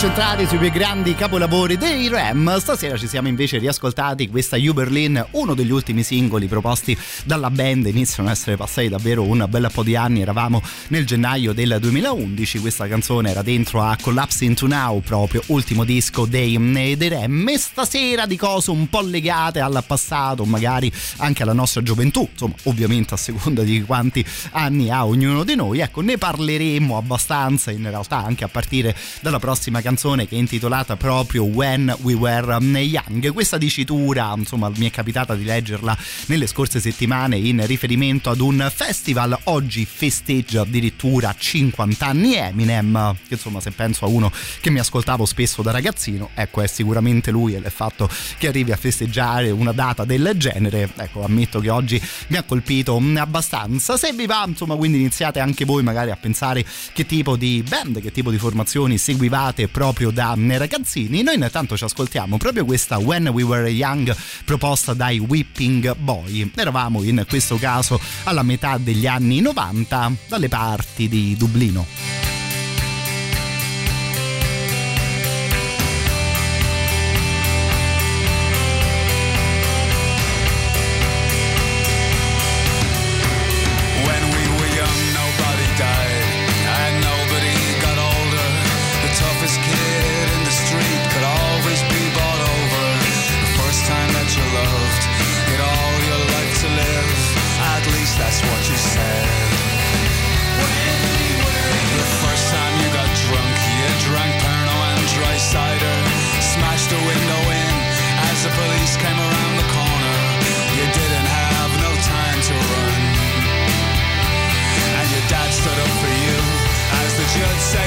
[0.00, 5.26] concentrati sui più grandi capolavori dei Ram, stasera ci siamo invece riascoltati questa You Berlin,
[5.32, 9.82] uno degli ultimi singoli proposti dalla band, iniziano ad essere passati davvero un bel po'
[9.82, 15.00] di anni, eravamo nel gennaio del 2011, questa canzone era dentro a Collapse Into Now,
[15.00, 16.56] proprio ultimo disco dei,
[16.96, 21.82] dei Ram, e stasera di cose un po' legate al passato, magari anche alla nostra
[21.82, 26.96] gioventù, insomma ovviamente a seconda di quanti anni ha ognuno di noi, ecco ne parleremo
[26.96, 32.12] abbastanza in realtà anche a partire dalla prossima canzone che è intitolata proprio When We
[32.12, 33.32] Were Young.
[33.32, 38.70] Questa dicitura, insomma, mi è capitata di leggerla nelle scorse settimane in riferimento ad un
[38.72, 39.38] festival.
[39.44, 44.30] Oggi festeggia addirittura 50 anni Eminem, che insomma, se penso a uno
[44.60, 48.72] che mi ascoltavo spesso da ragazzino, ecco, è sicuramente lui e il fatto che arrivi
[48.72, 53.96] a festeggiare una data del genere, ecco, ammetto che oggi mi ha colpito abbastanza.
[53.96, 56.62] Se vi va, insomma, quindi iniziate anche voi magari a pensare
[56.92, 61.22] che tipo di band, che tipo di formazioni seguivate proprio da ragazzini.
[61.22, 64.12] Noi intanto ci ascoltiamo proprio questa When We Were Young
[64.44, 66.50] proposta dai Whipping Boy.
[66.56, 72.37] Eravamo in questo caso alla metà degli anni 90 dalle parti di Dublino.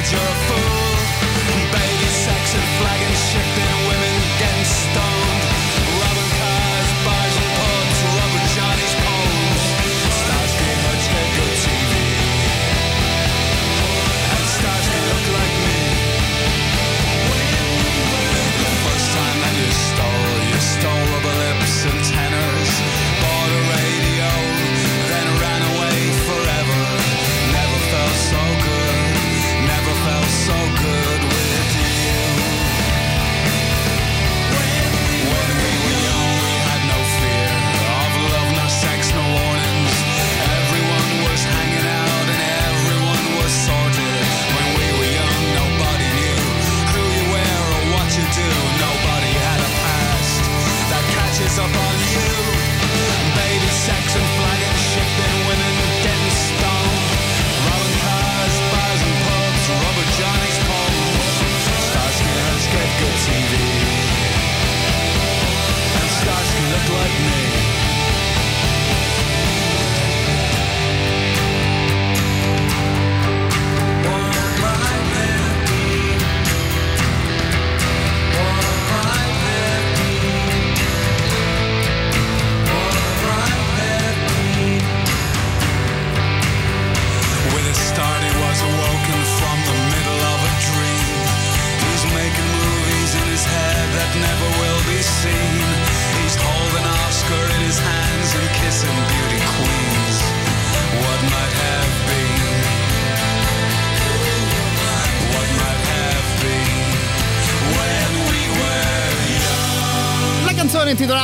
[0.10, 0.51] You're.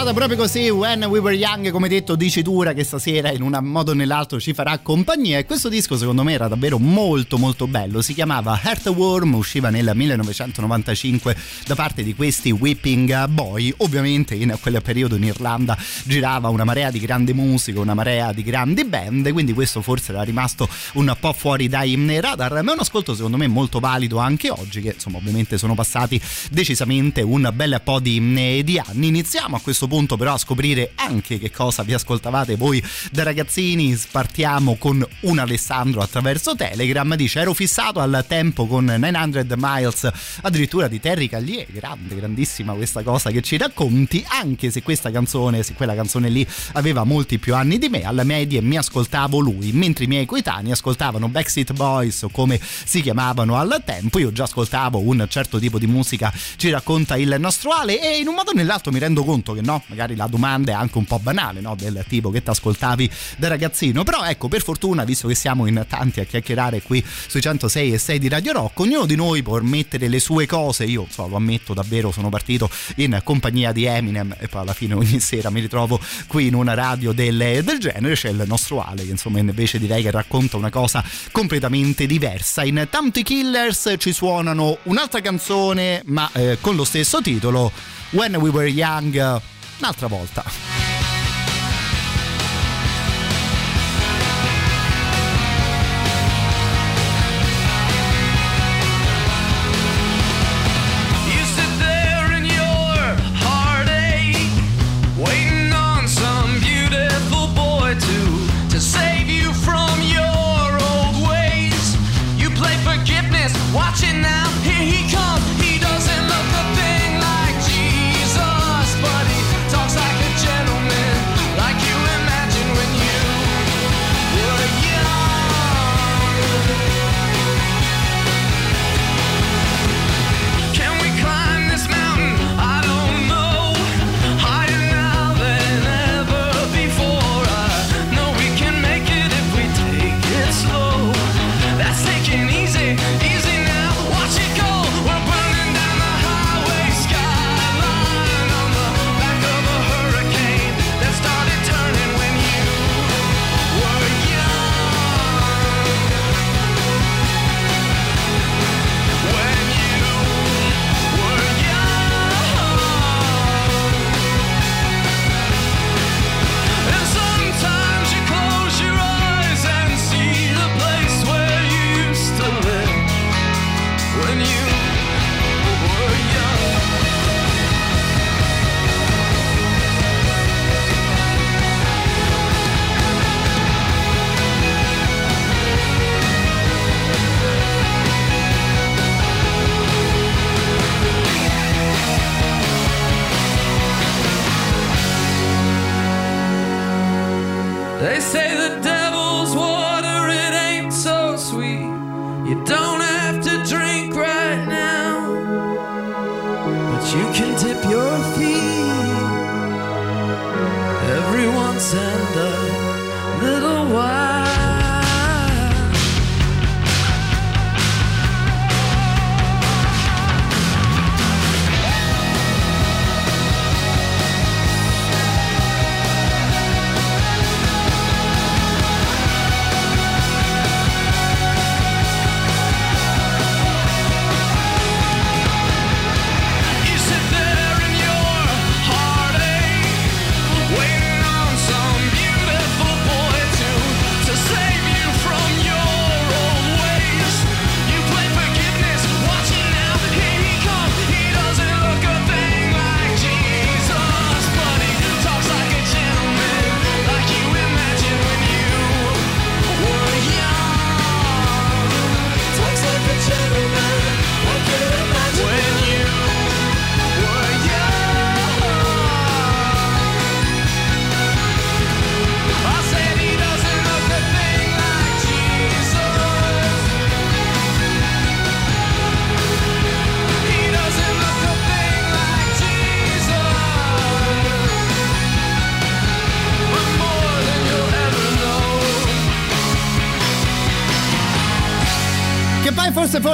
[0.07, 3.91] Intitolata proprio così When We Were Young come detto dicitura che stasera in un modo
[3.91, 5.37] o nell'altro ci farà compagnia.
[5.37, 8.01] E questo disco secondo me era davvero molto molto bello.
[8.01, 11.35] Si chiamava Heartworm usciva nel 1995
[11.65, 13.73] da parte di questi Whipping Boy.
[13.77, 18.43] Ovviamente in quel periodo in Irlanda girava una marea di grande musica una marea di
[18.43, 22.61] grandi band quindi questo forse era rimasto un po' fuori dai radar.
[22.63, 26.19] Ma è un ascolto secondo me molto valido anche oggi che insomma ovviamente sono passati
[26.49, 29.07] decisamente un bel po' di, di anni.
[29.07, 33.99] Iniziamo a questo punto però a scoprire anche che cosa vi ascoltavate voi da ragazzini.
[34.11, 37.15] Partiamo con un Alessandro attraverso Telegram.
[37.15, 40.09] Dice ero fissato al tempo con 900 Miles
[40.41, 45.63] addirittura di Terry Caglier grande grandissima questa cosa che ci racconti anche se questa canzone
[45.63, 48.03] se quella canzone lì aveva molti più anni di me.
[48.03, 53.01] Alla media mi ascoltavo lui mentre i miei coetanei ascoltavano Backstreet Boys o come si
[53.01, 54.19] chiamavano al tempo.
[54.19, 58.27] Io già ascoltavo un certo tipo di musica ci racconta il nostro Ale e in
[58.27, 61.05] un modo o nell'altro mi rendo conto che no, magari la domanda è anche un
[61.05, 61.75] po' banale, no?
[61.75, 64.03] Del tipo che ti ascoltavi da ragazzino.
[64.03, 67.97] Però ecco, per fortuna, visto che siamo in tanti a chiacchierare qui sui 106 e
[67.97, 70.85] 6 di Radio Rock, ognuno di noi può mettere le sue cose.
[70.85, 74.93] Io so, lo ammetto davvero, sono partito in compagnia di Eminem e poi alla fine
[74.93, 78.15] ogni sera mi ritrovo qui in una radio del, del genere.
[78.15, 82.63] C'è il nostro Ale che insomma invece direi che racconta una cosa completamente diversa.
[82.63, 87.71] In tanti Killers ci suonano un'altra canzone, ma eh, con lo stesso titolo.
[88.11, 89.41] When We Were Young
[89.79, 90.96] un'altra volta.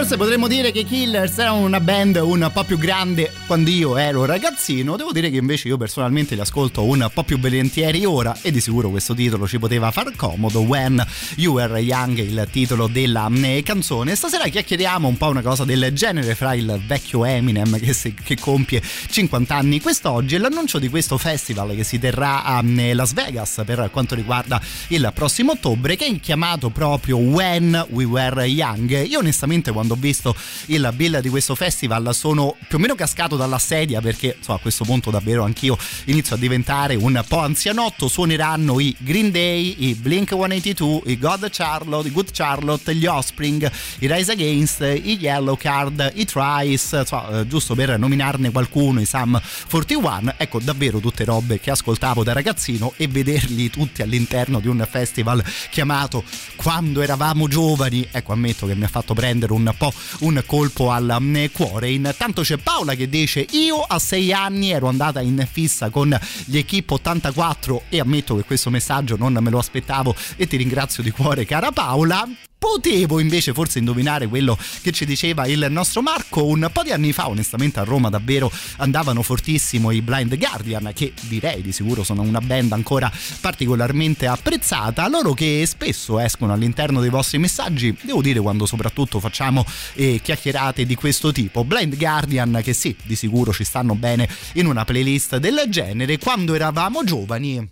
[0.04, 3.96] Forse, potremmo dire che i Killers erano una band un po' più grande quando io
[3.96, 4.98] ero ragazzino.
[4.98, 8.60] Devo dire che invece io personalmente li ascolto un po' più volentieri ora e di
[8.60, 10.60] sicuro questo titolo ci poteva far comodo.
[10.60, 11.02] When
[11.38, 14.16] You Were Young, il titolo della eh, canzone.
[14.16, 18.38] Stasera chiacchieriamo un po' una cosa del genere fra il vecchio Eminem che, si, che
[18.38, 23.14] compie 50 anni quest'oggi e l'annuncio di questo festival che si terrà a eh, Las
[23.14, 29.06] Vegas per quanto riguarda il prossimo ottobre che è chiamato proprio When We Were Young.
[29.06, 30.36] Io onestamente quando ho visto
[30.68, 34.60] il bill di questo festival sono più o meno cascato dalla sedia perché so, a
[34.60, 38.08] questo punto davvero anch'io inizio a diventare un po' anzianotto.
[38.08, 43.70] Suoneranno i Green Day, i Blink 182, i God Charlotte, i Good Charlotte, gli Offspring,
[44.00, 49.40] i Rise Against, i Yellow Card, i Trice, so, giusto per nominarne qualcuno, i Sam
[49.70, 50.36] 41.
[50.38, 55.44] Ecco, davvero tutte robe che ascoltavo da ragazzino e vederli tutti all'interno di un festival
[55.70, 56.24] chiamato
[56.56, 58.08] Quando eravamo giovani.
[58.12, 61.90] Ecco, ammetto che mi ha fatto prendere un po' un colpo al mm, cuore.
[61.92, 66.58] Intanto c'è Paola che dice: Io a sei anni ero andata in fissa con gli
[66.58, 71.12] Equipe 84 e ammetto che questo messaggio non me lo aspettavo e ti ringrazio di
[71.12, 72.28] cuore, cara Paola.
[72.64, 76.46] Potevo invece forse indovinare quello che ci diceva il nostro Marco.
[76.46, 81.12] Un po' di anni fa, onestamente a Roma davvero andavano fortissimo i Blind Guardian, che
[81.24, 83.12] direi di sicuro sono una band ancora
[83.42, 89.66] particolarmente apprezzata, loro che spesso escono all'interno dei vostri messaggi, devo dire quando soprattutto facciamo
[89.96, 91.66] eh, chiacchierate di questo tipo.
[91.66, 96.54] Blind Guardian che sì, di sicuro ci stanno bene in una playlist del genere, quando
[96.54, 97.72] eravamo giovani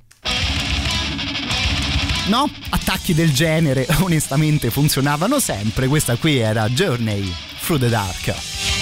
[2.32, 2.49] no?
[2.69, 5.88] Attacchi del genere onestamente funzionavano sempre.
[5.88, 7.29] Questa qui era Journey
[7.59, 8.80] Through the Dark.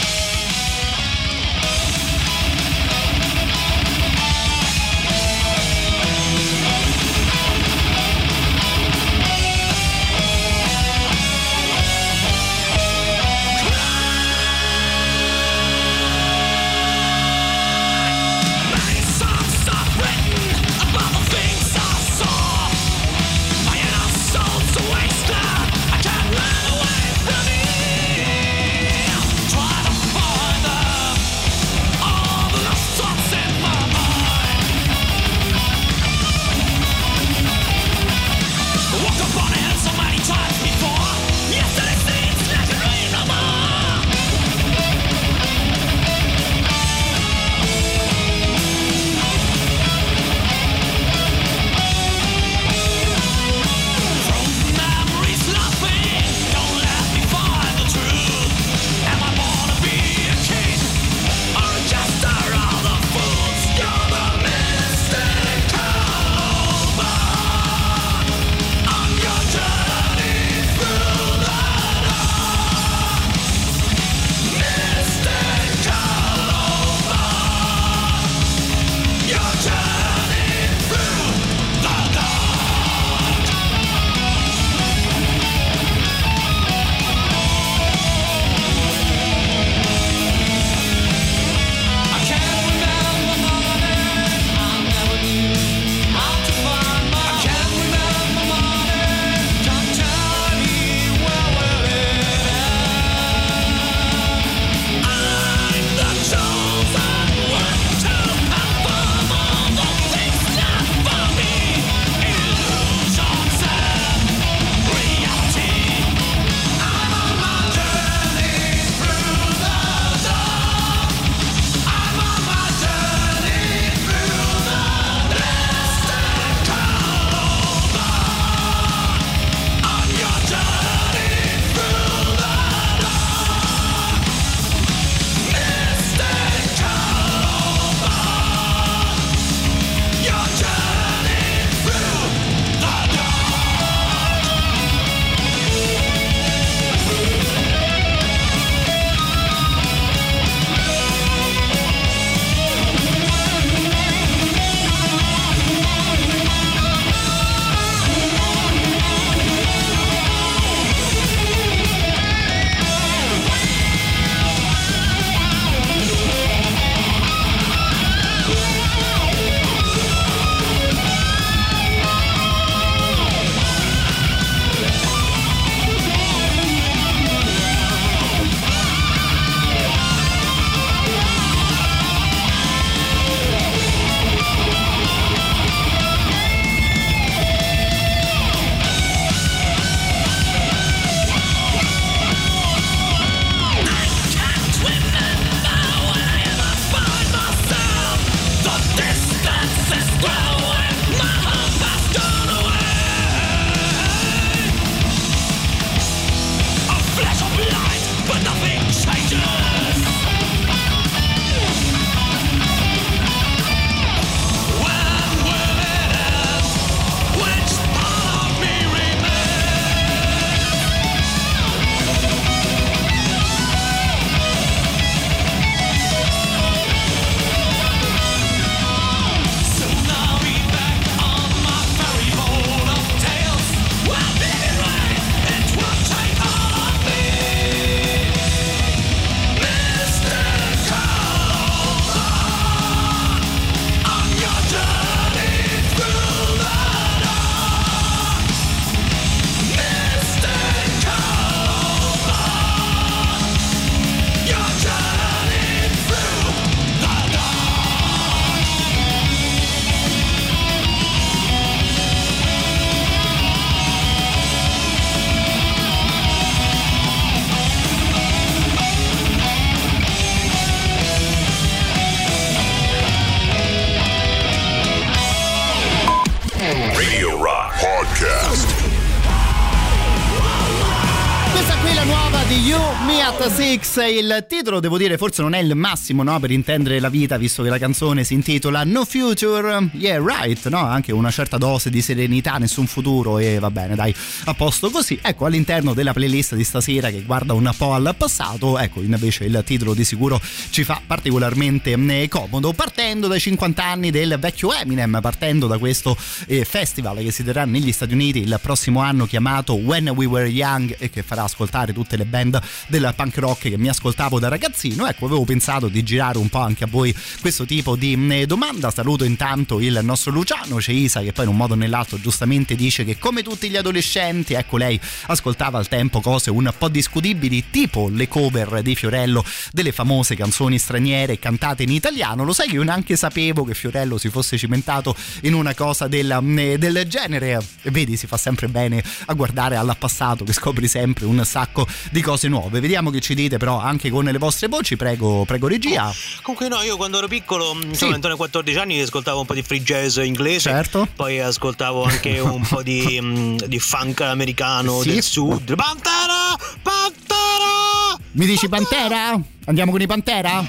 [284.08, 287.64] Il titolo devo dire forse non è il massimo no, per intendere la vita visto
[287.64, 290.80] che la canzone si intitola No Future, yeah right, no?
[290.80, 294.14] anche una certa dose di serenità, nessun futuro e va bene dai,
[294.46, 295.20] a posto così.
[295.22, 299.62] Ecco all'interno della playlist di stasera che guarda un po' al passato, ecco invece il
[299.66, 300.40] titolo di sicuro
[300.70, 306.18] ci fa particolarmente eh, comodo, partendo dai 50 anni del vecchio Eminem, partendo da questo
[306.48, 310.48] eh, festival che si terrà negli Stati Uniti il prossimo anno chiamato When We Were
[310.48, 314.48] Young e che farà ascoltare tutte le band del punk rock che mi ascoltavo da
[314.48, 315.08] ragazzino.
[315.08, 318.92] Ecco, avevo pensato di girare un po' anche a voi questo tipo di eh, domanda.
[318.92, 323.04] Saluto intanto il nostro Luciano Ceisa che poi in un modo o nell'altro giustamente dice
[323.04, 328.10] che come tutti gli adolescenti, ecco lei ascoltava al tempo cose un po' discutibili tipo
[328.12, 332.44] le cover di Fiorello delle famose canzoni straniere cantate in italiano.
[332.44, 336.32] Lo sai che io neanche sapevo che Fiorello si fosse cimentato in una cosa del,
[336.58, 337.60] eh, del genere.
[337.84, 342.22] Vedi, si fa sempre bene a guardare al passato che scopri sempre un sacco di
[342.22, 342.80] cose nuove.
[342.80, 346.12] Vediamo che ci dite però anche con le vostre voci, prego, prego regia.
[346.42, 349.62] Comunque no, io quando ero piccolo, insomma, intorno ai 14 anni ascoltavo un po' di
[349.62, 351.08] free jazz inglese, Certo.
[351.16, 355.10] poi ascoltavo anche un po' di, mm, di funk americano Sì.
[355.10, 355.76] del sud.
[355.76, 356.58] Pantera!
[356.82, 358.18] Pantera!
[358.32, 359.40] Mi dici Pantera?
[359.66, 360.66] Andiamo con i Pantera?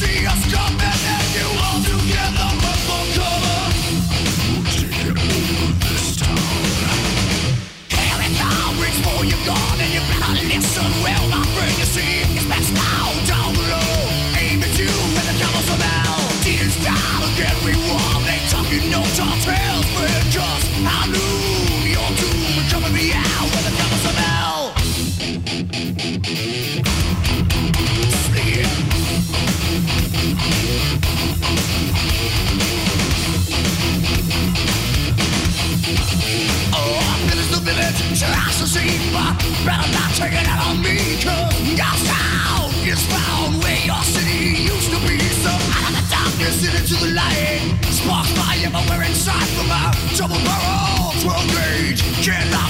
[0.04, 0.73] See us coming,
[40.32, 40.82] it out on
[42.88, 43.02] is
[43.60, 45.20] where your city used to be.
[45.44, 46.04] So out of the
[47.02, 52.63] the light, sparks fly everywhere inside from a double barrel, 12 gauge, can't lock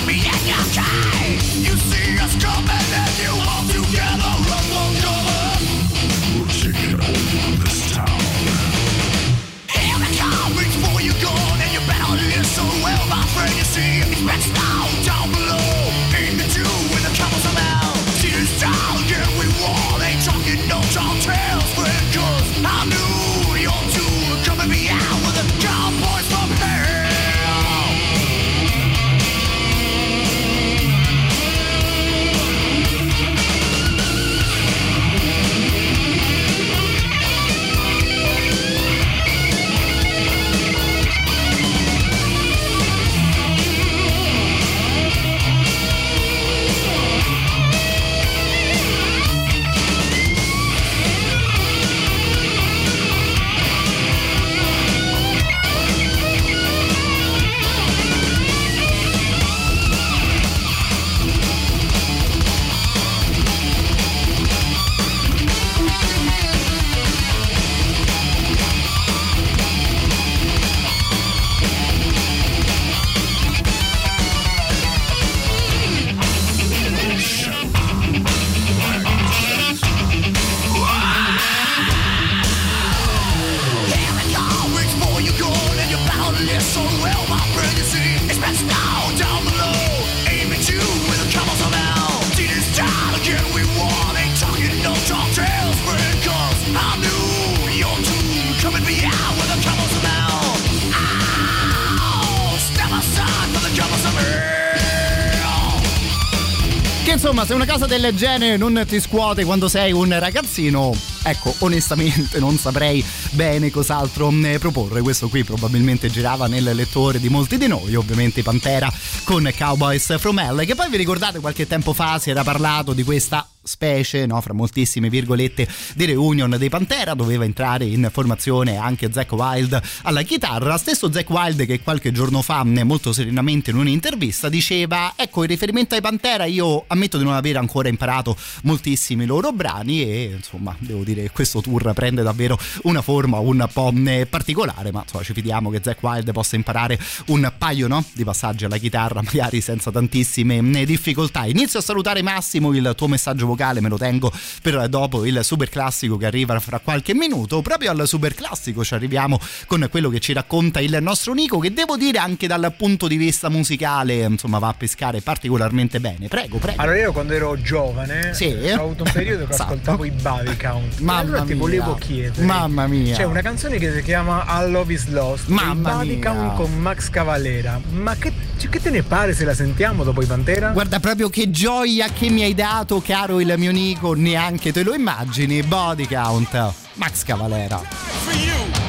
[107.24, 110.92] insomma, se una cosa del genere non ti scuote quando sei un ragazzino,
[111.24, 115.02] ecco, onestamente non saprei bene cos'altro eh, proporre.
[115.02, 118.92] Questo qui probabilmente girava nel lettore di molti di noi, ovviamente Pantera
[119.24, 123.04] con Cowboys from Hell, che poi vi ricordate qualche tempo fa si era parlato di
[123.04, 129.12] questa specie, no, fra moltissime virgolette, di reunion dei Pantera, doveva entrare in formazione anche
[129.12, 134.50] Zack Wild alla chitarra, stesso Zack Wild che qualche giorno fa molto serenamente in un'intervista
[134.50, 139.52] diceva ecco in riferimento ai Pantera io ammetto di non aver ancora imparato moltissimi loro
[139.52, 143.94] brani e insomma devo dire che questo tour prende davvero una forma un po'
[144.30, 148.66] particolare ma insomma ci fidiamo che Zack Wild possa imparare un paio no, di passaggi
[148.66, 153.90] alla chitarra magari senza tantissime difficoltà inizio a salutare Massimo il tuo messaggio vocale me
[153.90, 154.32] lo tengo
[154.62, 157.62] per dopo il super classico che arriva fra qualche minuto.
[157.62, 161.74] Proprio al super classico ci arriviamo con quello che ci racconta il nostro Nico, che
[161.74, 166.28] devo dire anche dal punto di vista musicale, insomma, va a pescare particolarmente bene.
[166.28, 166.82] Prego, prego.
[166.82, 168.46] Allora, io quando ero giovane Sì.
[168.48, 169.74] ho avuto un periodo che Esatto.
[169.74, 171.00] ascoltavo i Body Count.
[171.04, 171.56] Mamma allora ti mia.
[171.62, 172.46] volevo chiedere.
[172.46, 173.16] Mamma mia.
[173.16, 175.48] C'è una canzone che si chiama All Love is Lost.
[175.48, 176.20] Mamma mia.
[176.20, 177.80] Count con Max Cavalera.
[177.92, 180.70] Ma che, che te ne pare se la sentiamo dopo i Pantera?
[180.72, 184.94] Guarda proprio che gioia che mi hai dato, caro il mio Nico, neanche te lo
[184.94, 185.62] immagini.
[185.64, 187.78] Body count, Max Cavalera.
[188.24, 188.83] for you.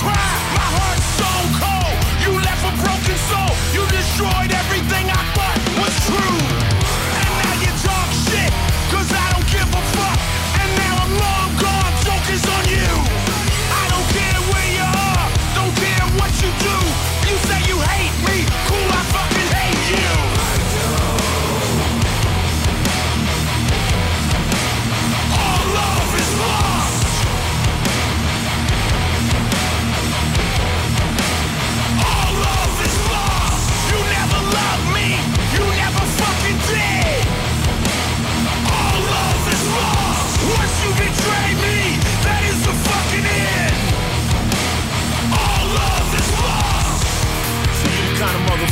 [0.00, 0.32] Cry.
[0.56, 1.96] My heart's so cold.
[2.24, 3.52] You left a broken soul.
[3.76, 5.39] You destroyed everything I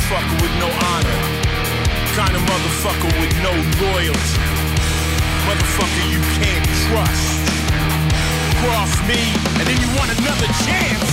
[0.09, 1.19] motherfucker with no honor.
[2.17, 3.53] Kind of motherfucker with no
[3.85, 4.41] loyalty.
[5.45, 7.29] Motherfucker you can't trust.
[8.61, 9.21] Cross me,
[9.59, 11.09] and then you want another chance.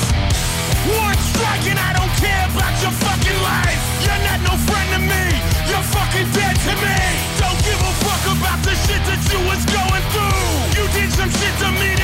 [0.96, 3.80] One strike and I don't care about your fucking life.
[4.00, 5.24] You're not no friend to me.
[5.68, 6.98] You're fucking dead to me.
[7.36, 10.80] Don't give a fuck about the shit that you was going through.
[10.80, 11.95] You did some shit to me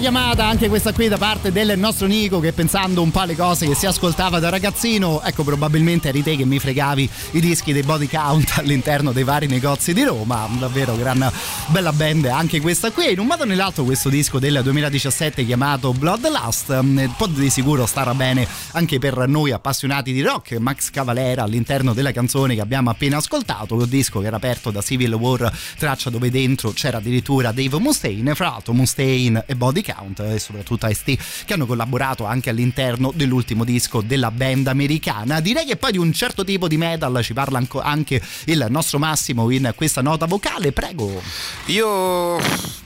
[0.00, 3.66] Chiamata anche questa qui da parte del nostro Nico che pensando un po' alle cose
[3.66, 7.82] che si ascoltava da ragazzino, ecco probabilmente eri te che mi fregavi i dischi dei
[7.82, 11.30] body count all'interno dei vari negozi di Roma, davvero gran
[11.66, 15.92] bella band anche questa qui, in un modo o nell'altro questo disco del 2017 chiamato
[15.92, 21.42] Bloodlust eh, può di sicuro stare bene anche per noi appassionati di rock, Max Cavalera
[21.42, 25.52] all'interno della canzone che abbiamo appena ascoltato, un disco che era aperto da Civil War,
[25.76, 30.86] traccia dove dentro c'era addirittura Dave Mustaine, fra l'altro Mustaine e Body Count e soprattutto
[30.86, 35.40] Ice-T che hanno collaborato anche all'interno dell'ultimo disco della band americana.
[35.40, 39.50] Direi che poi di un certo tipo di metal ci parla anche il nostro Massimo
[39.50, 41.20] in questa nota vocale, prego.
[41.66, 42.38] Io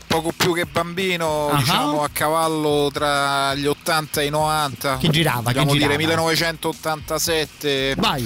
[0.06, 1.56] poco più che bambino, Ah.
[1.56, 4.98] diciamo a cavallo tra gli 80 e i 90.
[4.98, 5.98] Che girava, che Vogliamo dire girava?
[5.98, 7.94] 1987.
[7.96, 8.22] Vai.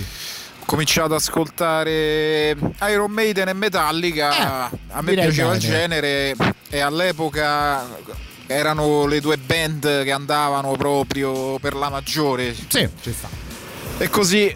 [0.60, 2.56] Ho cominciato ad ascoltare
[2.90, 4.68] Iron Maiden e Metallica.
[4.90, 5.72] a me Eh, piaceva il bene.
[5.72, 6.36] genere
[6.70, 7.86] e all'epoca
[8.46, 12.54] erano le due band che andavano proprio per la maggiore.
[12.54, 13.28] Sì, ci sta.
[13.98, 14.54] E così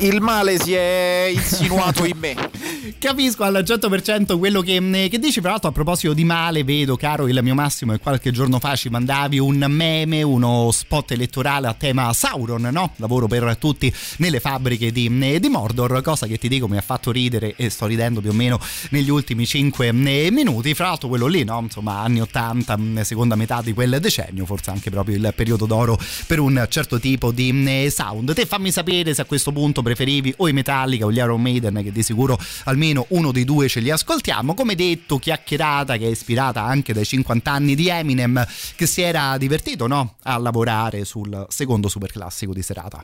[0.00, 2.34] il male si è insinuato in me.
[2.98, 7.38] Capisco al 100% quello che, che dici, l'altro a proposito di male vedo caro il
[7.42, 12.12] mio Massimo che qualche giorno fa ci mandavi un meme, uno spot elettorale a tema
[12.12, 12.92] Sauron, no?
[12.96, 17.10] Lavoro per tutti nelle fabbriche di, di Mordor, cosa che ti dico mi ha fatto
[17.10, 18.58] ridere e sto ridendo più o meno
[18.90, 21.60] negli ultimi 5 minuti, fra l'altro quello lì, no?
[21.60, 25.98] Insomma anni 80, mh, seconda metà di quel decennio, forse anche proprio il periodo d'oro
[26.26, 28.32] per un certo tipo di sound.
[28.32, 31.80] Te fammi sapere se a questo punto preferivi o i Metallica o gli Iron Maiden
[31.82, 34.54] che di sicuro almeno uno dei due ce li ascoltiamo.
[34.54, 38.46] Come detto, chiacchierata che è ispirata anche dai 50 anni di Eminem,
[38.76, 40.14] che si era divertito no?
[40.22, 43.02] a lavorare sul secondo super classico di serata.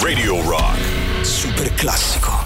[0.00, 1.24] Radio Rock.
[1.24, 2.41] Super classico.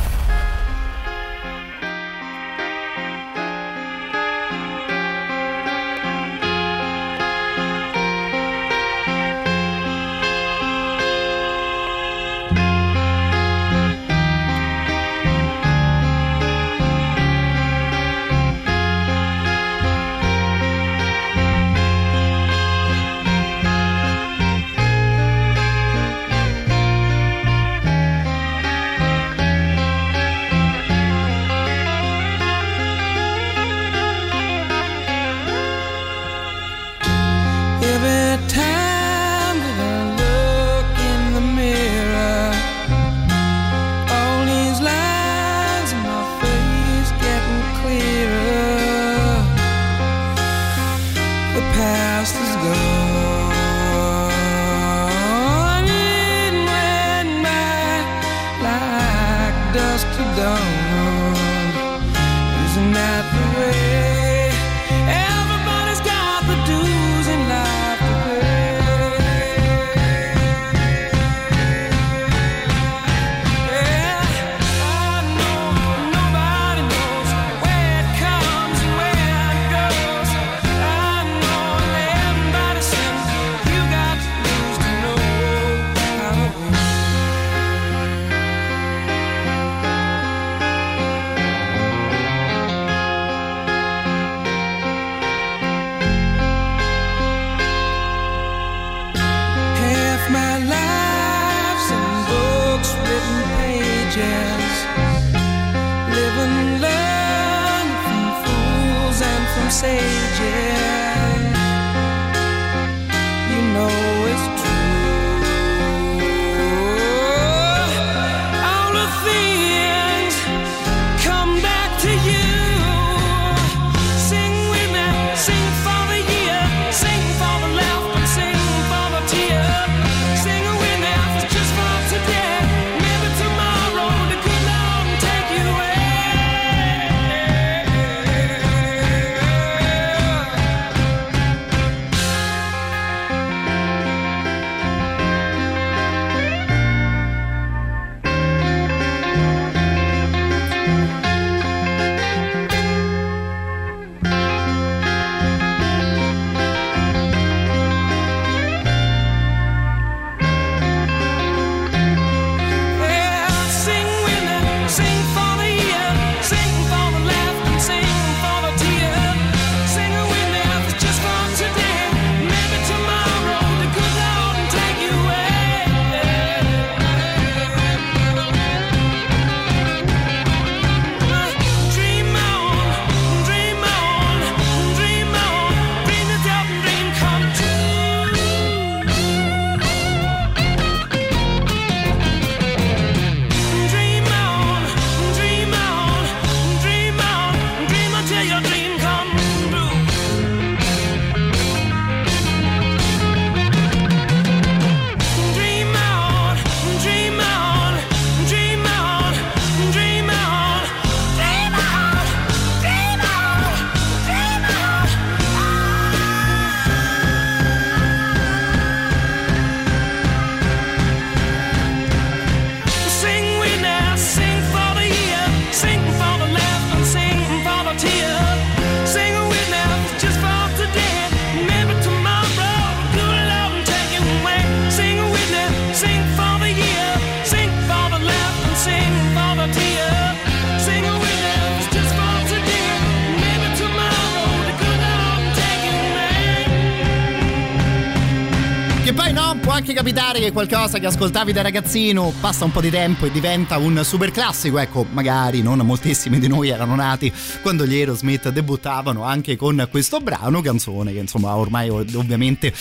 [250.52, 254.78] Qualcosa che ascoltavi da ragazzino passa un po' di tempo e diventa un super classico.
[254.78, 257.32] Ecco, magari non moltissimi di noi erano nati
[257.62, 262.72] quando gli Aerosmith debuttavano anche con questo brano, canzone che insomma ormai ovviamente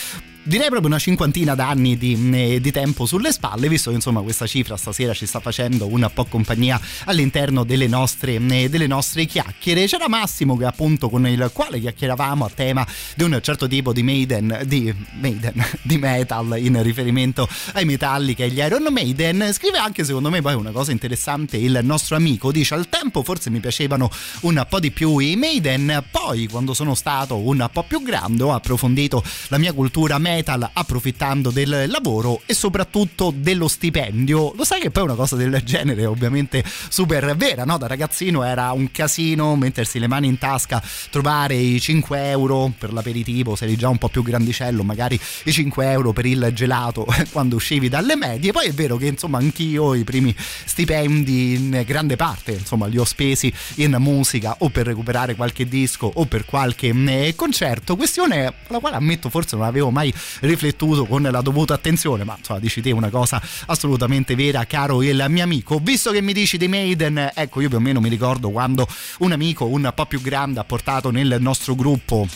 [0.46, 4.46] direi proprio una cinquantina d'anni di, eh, di, tempo sulle spalle, visto che insomma questa
[4.46, 9.86] cifra stasera ci sta facendo un po' compagnia all'interno delle nostre, eh, delle nostre chiacchiere.
[9.86, 12.86] C'era Massimo che appunto con il quale chiacchieravamo a tema
[13.16, 18.44] di un certo tipo di Maiden, di, Maiden, di metal in riferimento ai metalli che
[18.44, 19.50] è gli Iron Maiden.
[19.52, 23.50] Scrive anche secondo me poi una cosa interessante il nostro amico, dice al tempo forse
[23.50, 24.10] mi piacevano
[24.42, 28.52] un po' di più i Maiden, poi quando sono stato un po' più grande ho
[28.52, 34.52] approfondito la mia cultura metal metal approfittando del lavoro e soprattutto dello stipendio.
[34.54, 37.78] Lo sai che poi una cosa del genere è ovviamente super vera, no?
[37.78, 42.92] Da ragazzino era un casino mettersi le mani in tasca, trovare i 5 euro per
[42.92, 47.06] l'aperitivo, se eri già un po' più grandicello, magari i 5 euro per il gelato
[47.32, 48.52] quando uscivi dalle medie.
[48.52, 53.04] Poi è vero che insomma anch'io i primi stipendi in grande parte insomma li ho
[53.04, 57.96] spesi in musica o per recuperare qualche disco o per qualche eh, concerto.
[57.96, 62.58] Questione alla quale ammetto forse non avevo mai riflettuto con la dovuta attenzione, ma insomma
[62.58, 65.78] dici te una cosa assolutamente vera, caro il mio amico.
[65.78, 68.86] Visto che mi dici di Maiden, ecco io più o meno mi ricordo quando
[69.18, 72.26] un amico un po' più grande ha portato nel nostro gruppo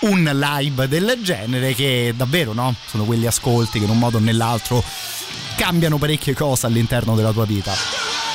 [0.00, 2.74] un live del genere che davvero no?
[2.86, 4.82] Sono quegli ascolti che in un modo o nell'altro
[5.56, 8.31] cambiano parecchie cose all'interno della tua vita.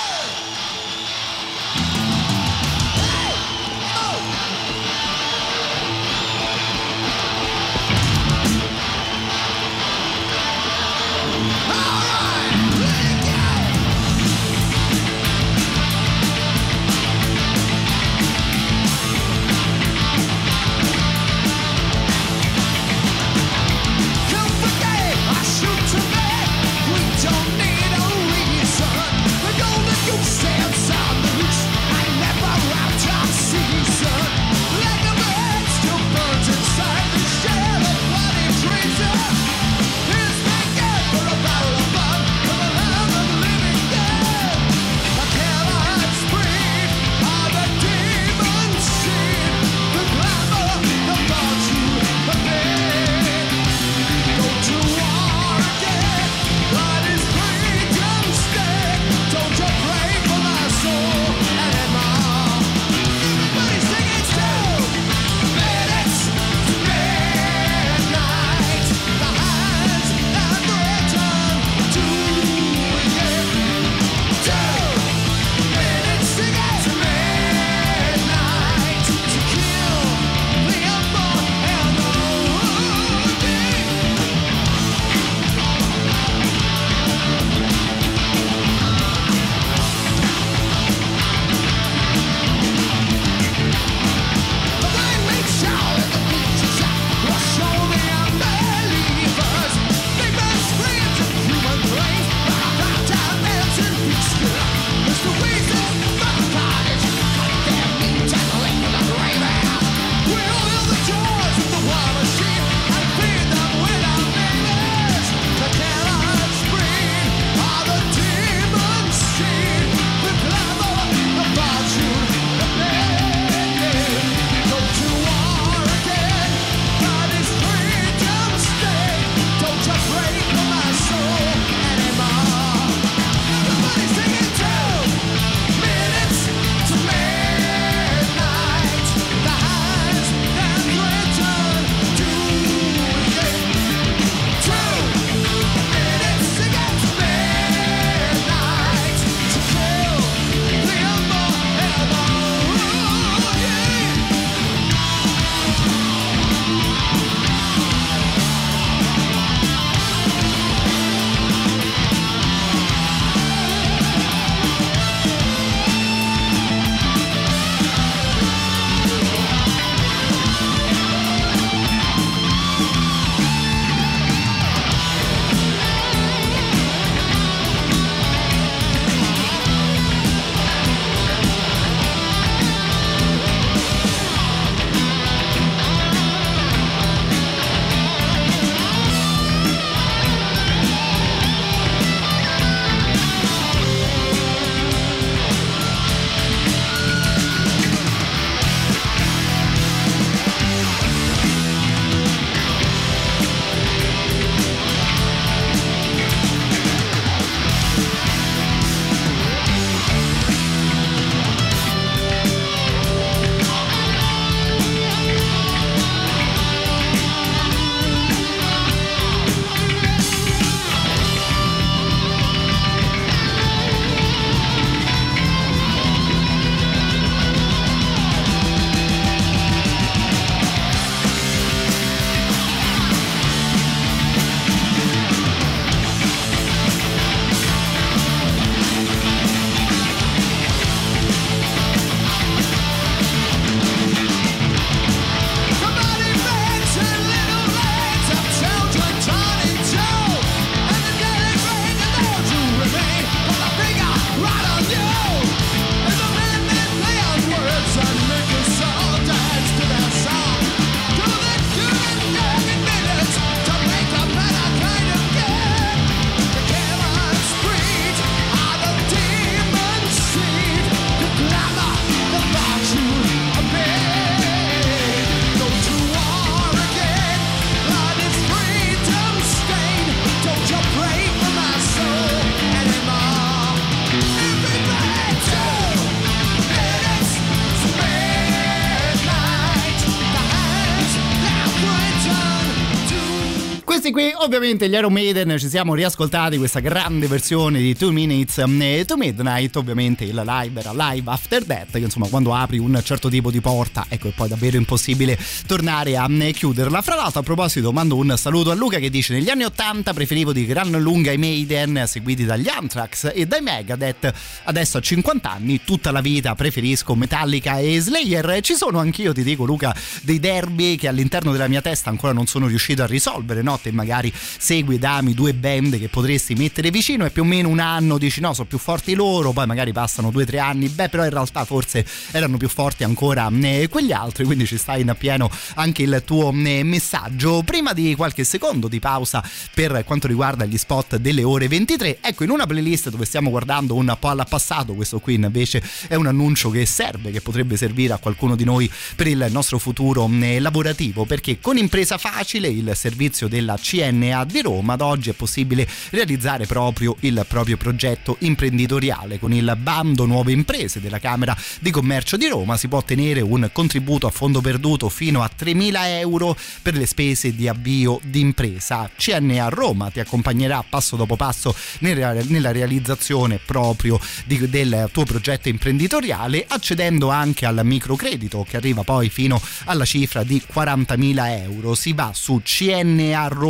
[294.10, 298.58] Questi qui ovviamente gli Iron Maiden ci siamo riascoltati questa grande versione di Two Minutes
[298.60, 303.02] eh, to Midnight, ovviamente il live era Live After Death, che insomma quando apri un
[303.04, 307.02] certo tipo di porta ecco è poi davvero impossibile tornare a eh, chiuderla.
[307.02, 310.54] Fra l'altro a proposito mando un saluto a Luca che dice negli anni 80 preferivo
[310.54, 314.32] di gran lunga i Maiden seguiti dagli Anthrax e dai Megadeth,
[314.64, 318.60] adesso a 50 anni tutta la vita preferisco Metallica e Slayer.
[318.62, 322.46] Ci sono anch'io ti dico Luca dei derby che all'interno della mia testa ancora non
[322.46, 323.78] sono riuscito a risolvere, no?
[323.98, 327.80] Magari segui ed ami due band che potresti mettere vicino e più o meno un
[327.80, 331.24] anno dici no, sono più forti loro, poi magari passano due tre anni, beh però
[331.24, 335.49] in realtà forse erano più forti ancora eh, quegli altri, quindi ci sta in pieno
[335.76, 337.64] anche il tuo eh, messaggio.
[337.64, 339.44] Prima di qualche secondo di pausa
[339.74, 343.95] per quanto riguarda gli spot delle ore 23, ecco in una playlist dove stiamo guardando
[343.95, 348.14] un po' al passato, questo qui invece è un annuncio che serve, che potrebbe servire
[348.14, 352.91] a qualcuno di noi per il nostro futuro eh, lavorativo, perché con Impresa Facile, il
[352.95, 359.39] servizio della CNA di Roma, ad oggi è possibile realizzare proprio il proprio progetto imprenditoriale.
[359.39, 363.69] Con il bando Nuove Imprese della Camera di Commercio di Roma si può ottenere un
[363.72, 369.09] contributo a fondo perduto fino a 3.000 euro per le spese di avvio di impresa.
[369.15, 376.65] CNA Roma ti accompagnerà passo dopo passo nella realizzazione proprio di, del tuo progetto imprenditoriale,
[376.68, 381.95] accedendo anche al microcredito che arriva poi fino alla cifra di 40.000 euro.
[381.95, 382.59] Si va su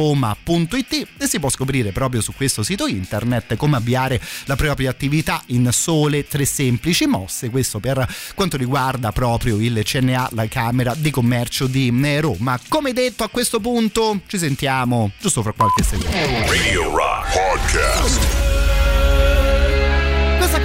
[0.08, 5.42] cnaroma.it e si può scoprire proprio su questo sito internet come avviare la propria attività
[5.48, 7.50] in sole tre semplici mosse.
[7.50, 12.60] Questo per quanto riguarda proprio il CNA, la Camera di Commercio di Roma.
[12.68, 16.16] Come detto a questo punto ci sentiamo giusto fra qualche secondo.
[16.48, 18.57] Radio Rock Podcast.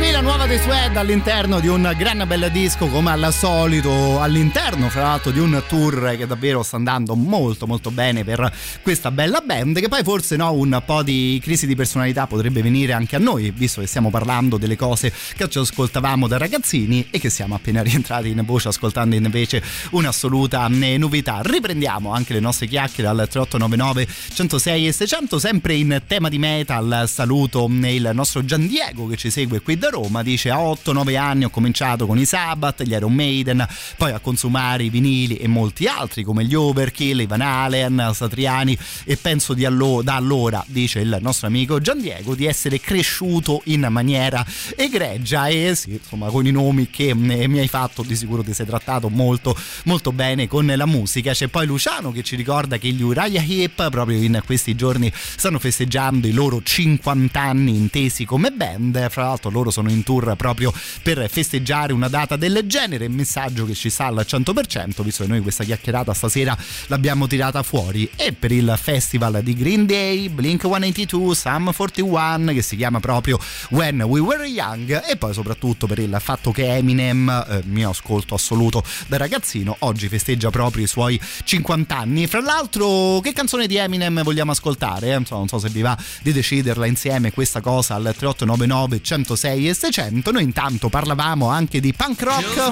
[0.02, 4.88] Qui la nuova dei Suede all'interno di un gran bel disco come al solito, all'interno
[4.88, 8.52] fra l'altro di un tour che davvero sta andando molto molto bene per
[8.82, 12.94] questa bella band che poi forse no, un po' di crisi di personalità potrebbe venire
[12.94, 17.20] anche a noi, visto che stiamo parlando delle cose che ci ascoltavamo da ragazzini e
[17.20, 21.42] che siamo appena rientrati in voce ascoltando invece un'assoluta novità.
[21.44, 27.04] Riprendiamo anche le nostre chiacchiere al 3899 106 e 600 sempre in tema di metal.
[27.06, 31.44] Saluto il nostro Gian Diego che ci segue qui da Roma, dice a 8-9 anni
[31.44, 33.66] ho cominciato con i Sabbath, gli Iron Maiden,
[33.98, 38.77] poi a consumare i vinili e molti altri come gli Overkill, i Van Halen, Satriani
[39.05, 43.86] e penso allo- da allora, dice il nostro amico Gian Diego, di essere cresciuto in
[43.90, 44.44] maniera
[44.77, 48.64] egregia e sì, insomma con i nomi che mi hai fatto di sicuro ti sei
[48.66, 49.55] trattato molto
[49.85, 51.32] molto bene con la musica.
[51.32, 55.59] C'è poi Luciano che ci ricorda che gli Uriah Heep proprio in questi giorni stanno
[55.59, 60.72] festeggiando i loro 50 anni intesi come band, fra l'altro loro sono in tour proprio
[61.02, 65.40] per festeggiare una data del genere, messaggio che ci sta al 100%, visto che noi
[65.40, 66.56] questa chiacchierata stasera
[66.86, 72.62] l'abbiamo tirata fuori e per il festival di Green Day, Blink 182, Sum 41 che
[72.62, 73.38] si chiama proprio
[73.70, 78.34] When We Were Young e poi soprattutto per il fatto che Eminem, eh, mio ascolto
[78.34, 82.26] assoluto da ragazzino, oggi festeggia proprio i suoi 50 anni.
[82.26, 85.14] Fra l'altro, che canzone di Eminem vogliamo ascoltare?
[85.14, 85.22] Eh?
[85.28, 90.31] Non so se vi va di deciderla insieme questa cosa al 3899 106 e 600.
[90.31, 92.70] Noi intanto parlavamo anche di punk rock.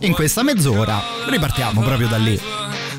[0.00, 2.40] In questa mezz'ora ripartiamo proprio da lì.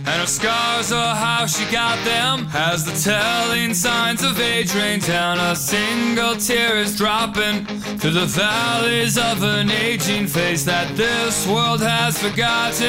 [0.07, 2.47] And her scars are how she got them.
[2.53, 5.37] Has the telling signs of age rain down.
[5.37, 7.65] A single tear is dropping
[7.97, 12.87] through the valleys of an aging face that this world has forgotten.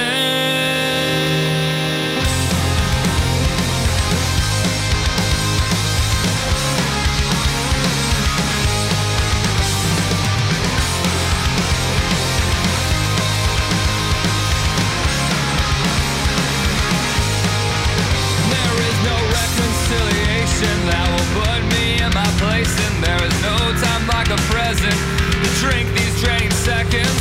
[22.66, 27.17] And there is no time like a present to drink these draining seconds.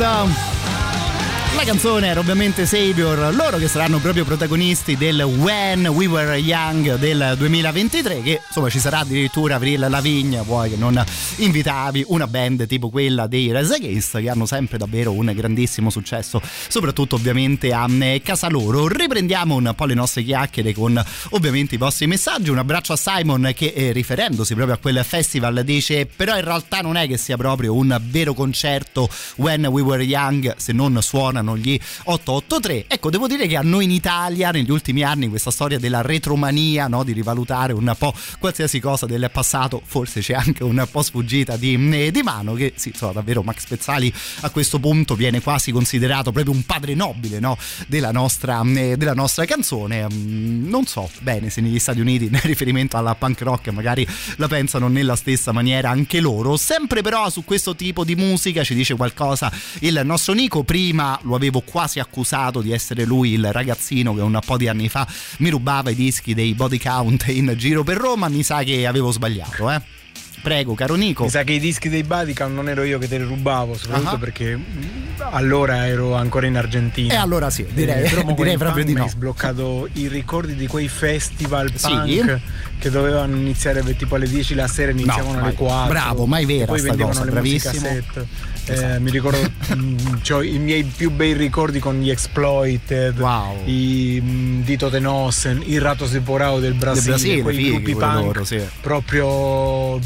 [0.00, 0.39] Against.
[1.80, 7.36] Canzone era ovviamente Savior, loro che saranno proprio protagonisti del When We Were Young del
[7.38, 11.02] 2023, che insomma ci sarà addirittura Avril Lavigne, vuoi che non
[11.36, 16.42] invitavi una band tipo quella dei Rise Against che hanno sempre davvero un grandissimo successo,
[16.68, 17.88] soprattutto ovviamente a
[18.22, 18.86] casa loro.
[18.86, 23.52] Riprendiamo un po' le nostre chiacchiere con ovviamente i vostri messaggi, un abbraccio a Simon
[23.54, 27.38] che eh, riferendosi proprio a quel festival dice però in realtà non è che sia
[27.38, 32.84] proprio un vero concerto When We Were Young se non suonano gli 883.
[32.88, 36.88] Ecco, devo dire che a noi in Italia negli ultimi anni questa storia della retromania,
[36.88, 37.04] no?
[37.04, 41.74] di rivalutare un po' qualsiasi cosa del passato, forse c'è anche un po' sfuggita di,
[41.92, 46.32] eh, di mano, che sì, insomma, davvero Max Pezzali a questo punto viene quasi considerato
[46.32, 47.56] proprio un padre nobile no?
[47.86, 50.06] della, nostra, eh, della nostra canzone.
[50.10, 54.06] Mm, non so bene se negli Stati Uniti, in riferimento alla punk rock, magari
[54.36, 56.56] la pensano nella stessa maniera anche loro.
[56.56, 60.62] Sempre però su questo tipo di musica ci dice qualcosa il nostro Nico.
[60.62, 64.88] Prima lo avevo quasi accusato di essere lui il ragazzino che un po' di anni
[64.88, 65.06] fa
[65.38, 68.28] mi rubava i dischi dei body count in giro per Roma.
[68.28, 69.80] Mi sa che avevo sbagliato, eh.
[70.42, 71.24] Prego, caro Nico.
[71.24, 74.14] Mi sa che i dischi dei Bodycam non ero io che te li rubavo, soprattutto
[74.14, 74.18] Ah.
[74.18, 74.58] perché
[75.32, 77.12] allora ero ancora in Argentina.
[77.12, 79.02] E allora sì, direi- Eh, direi proprio di punk Mi no.
[79.04, 81.88] hai sbloccato i ricordi di quei festival Sì.
[82.80, 85.88] Che dovevano iniziare tipo alle 10 la sera e iniziavano mai- alle 4.
[85.88, 87.72] bravo, mai vera poi vendevano cosa, le bravissimo.
[87.88, 88.26] musicassette.
[88.66, 89.38] Eh, mi ricordo
[90.22, 93.18] c'ho i miei più bei ricordi con gli Exploited,
[93.66, 98.24] i mm, Dito Tenossen, il Rato Seporao del Brasile, Del Brasile, quei fighi, gruppi punk
[98.24, 98.60] loro, sì.
[98.80, 99.98] proprio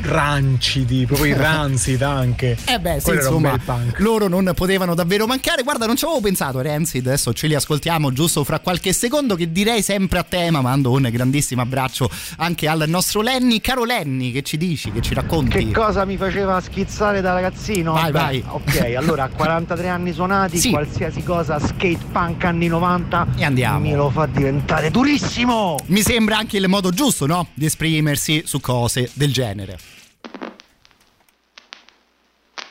[0.00, 2.56] rancidi, proprio i rancid anche.
[2.66, 5.62] Eh beh, sì, Quello era un insomma, loro non potevano davvero mancare.
[5.62, 7.06] Guarda, non ci avevo pensato, Rancid.
[7.06, 9.34] Adesso ce li ascoltiamo giusto fra qualche secondo.
[9.34, 10.60] Che direi sempre a tema.
[10.60, 13.60] Mando un grandissimo abbraccio anche al nostro Lenny.
[13.60, 14.90] Caro Lenny, che ci dici?
[14.92, 15.50] Che ci racconti?
[15.66, 17.92] Che cosa mi faceva schizzare da ragazzino?
[17.92, 18.44] Vai, Beh, vai.
[18.46, 20.70] Ok, allora a 43 anni suonati, Sì.
[20.70, 23.78] qualsiasi cosa skate punk anni 90 E andiamo.
[23.80, 25.76] mi lo fa diventare durissimo.
[25.86, 27.48] Mi sembra anche il modo giusto, no?
[27.54, 29.77] Di esprimersi su cose del genere.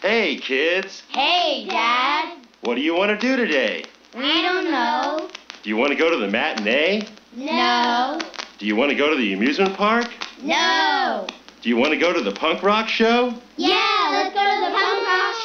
[0.07, 1.03] Hey, kids.
[1.09, 2.37] Hey, Dad.
[2.61, 3.83] What do you want to do today?
[4.15, 5.27] I don't know.
[5.63, 7.05] Do you want to go to the matinee?
[7.35, 8.17] No.
[8.57, 10.09] Do you want to go to the amusement park?
[10.41, 11.27] No.
[11.61, 13.33] Do you want to go to the punk rock show?
[13.57, 15.35] Yeah, let's go to the punk rock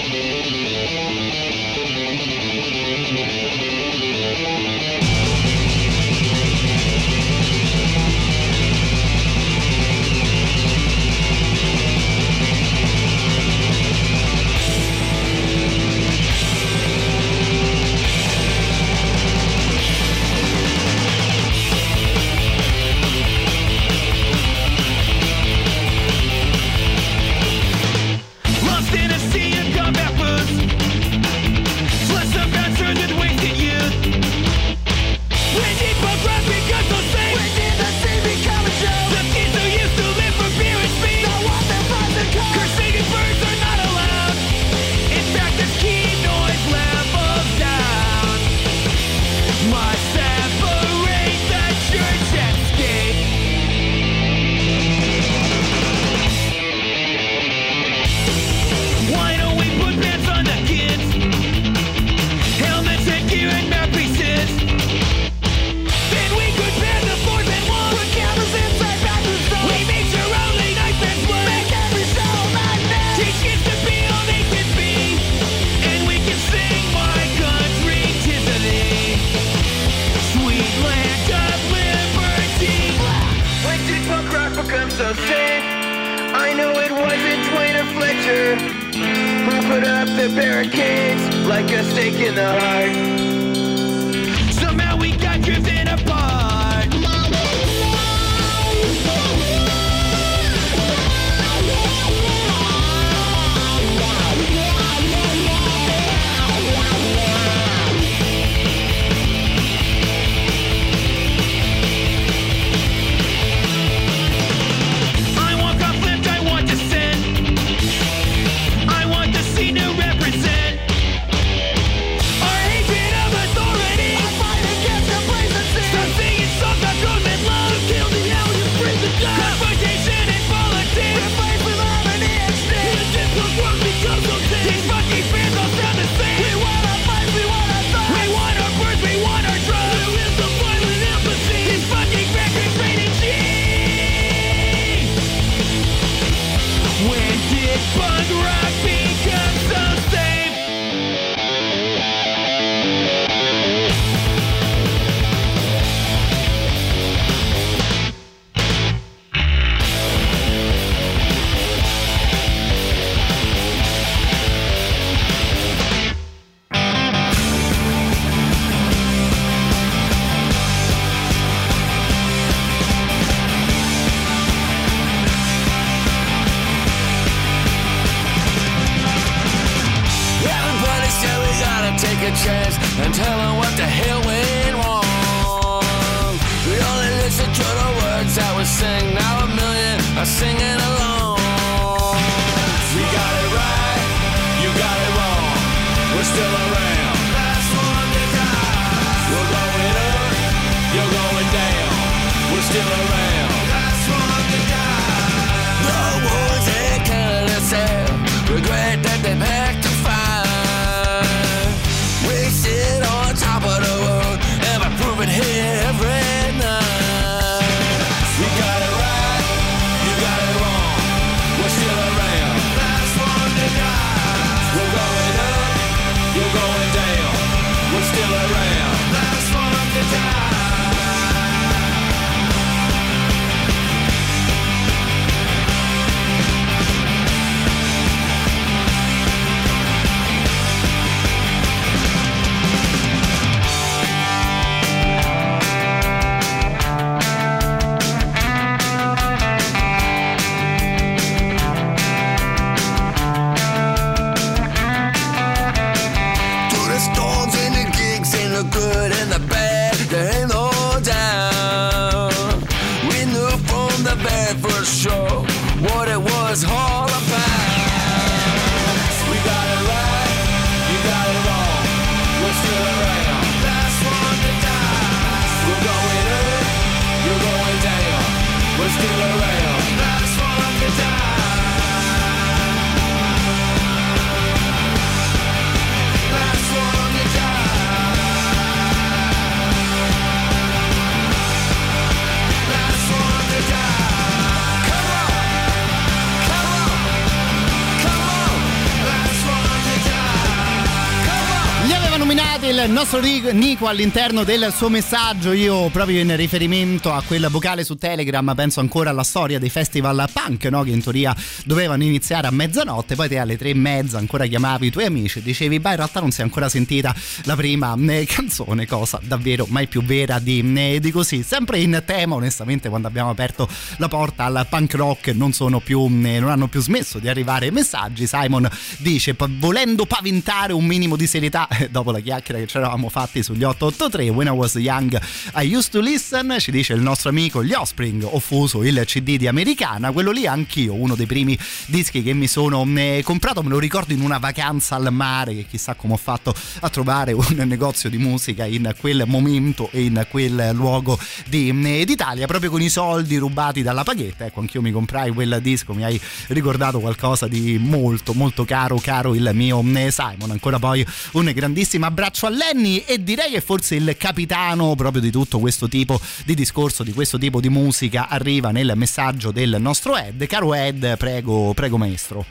[302.71, 307.97] il nostro Nico all'interno del suo messaggio, io proprio in riferimento a quel vocale su
[307.97, 310.81] Telegram penso ancora alla storia dei festival punk no?
[310.83, 311.35] che in teoria
[311.65, 315.39] dovevano iniziare a mezzanotte, poi te alle tre e mezza ancora chiamavi i tuoi amici
[315.39, 319.19] e dicevi beh in realtà non si è ancora sentita la prima eh, canzone, cosa
[319.21, 321.43] davvero mai più vera di, eh, di così.
[321.43, 323.67] Sempre in tema onestamente quando abbiamo aperto
[323.97, 325.51] la porta al punk rock non
[325.83, 328.69] più, eh, non hanno più smesso di arrivare messaggi, Simon
[328.99, 333.43] dice "Pa- volendo paventare un minimo di serietà dopo la chiacchiera che ci eravamo fatti
[333.43, 335.19] sugli 883 When I Was Young
[335.55, 339.35] I Used to Listen ci dice il nostro amico gli Offspring ho fuso il cd
[339.37, 341.57] di Americana quello lì anch'io uno dei primi
[341.87, 345.65] dischi che mi sono eh, comprato me lo ricordo in una vacanza al mare che
[345.69, 350.25] chissà come ho fatto a trovare un negozio di musica in quel momento e in
[350.29, 351.17] quel luogo
[351.47, 354.45] di, eh, d'Italia proprio con i soldi rubati dalla paghetta.
[354.45, 359.33] Ecco anch'io mi comprai quel disco mi hai ricordato qualcosa di molto molto caro caro
[359.33, 360.51] il mio eh, Simon.
[360.51, 365.59] Ancora poi un grandissimo abbraccio Lenny e direi che forse il capitano proprio di tutto
[365.59, 370.45] questo tipo di discorso di questo tipo di musica arriva nel messaggio del nostro Ed
[370.47, 372.45] caro Ed prego prego maestro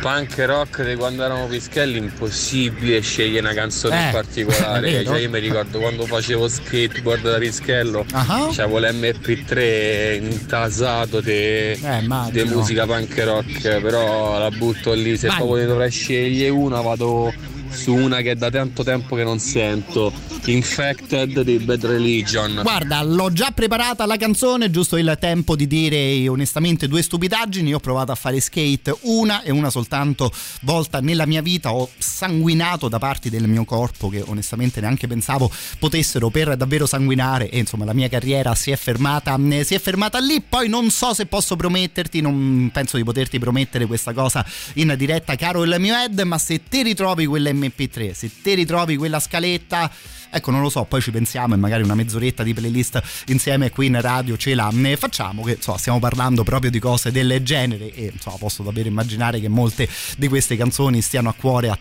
[0.00, 5.04] Punk rock di quando eravamo pischelli impossibile scegliere una canzone Eh, in particolare.
[5.04, 8.48] Cioè, io mi ricordo quando facevo skateboard da pischello, Ah.
[8.50, 15.36] c'avevo l'MP3 intasato di Eh, musica punk rock, però la butto lì, se Vai.
[15.36, 17.30] proprio ne dovrei scegliere una vado
[17.70, 20.12] su una che da tanto tempo che non sento,
[20.46, 22.60] Infected di Bad Religion.
[22.62, 27.72] Guarda, l'ho già preparata la canzone, giusto il tempo di dire onestamente due stupidaggini.
[27.72, 30.32] Ho provato a fare skate una e una soltanto
[30.62, 31.72] volta nella mia vita.
[31.72, 37.50] Ho sanguinato da parti del mio corpo che onestamente neanche pensavo potessero per davvero sanguinare.
[37.50, 40.42] E insomma, la mia carriera si è fermata, eh, si è fermata lì.
[40.46, 44.44] Poi non so se posso prometterti, non penso di poterti promettere questa cosa
[44.74, 46.20] in diretta, caro il mio Ed.
[46.20, 47.26] Ma se ti ritrovi
[47.60, 49.90] quell'MP3, se ti ritrovi quella scaletta.
[50.32, 53.86] Ecco, non lo so, poi ci pensiamo e magari una mezz'oretta di playlist insieme qui
[53.86, 57.92] in radio ce la ne facciamo, che insomma, stiamo parlando proprio di cose del genere
[57.92, 61.78] e insomma, posso davvero immaginare che molte di queste canzoni stiano a cuore a,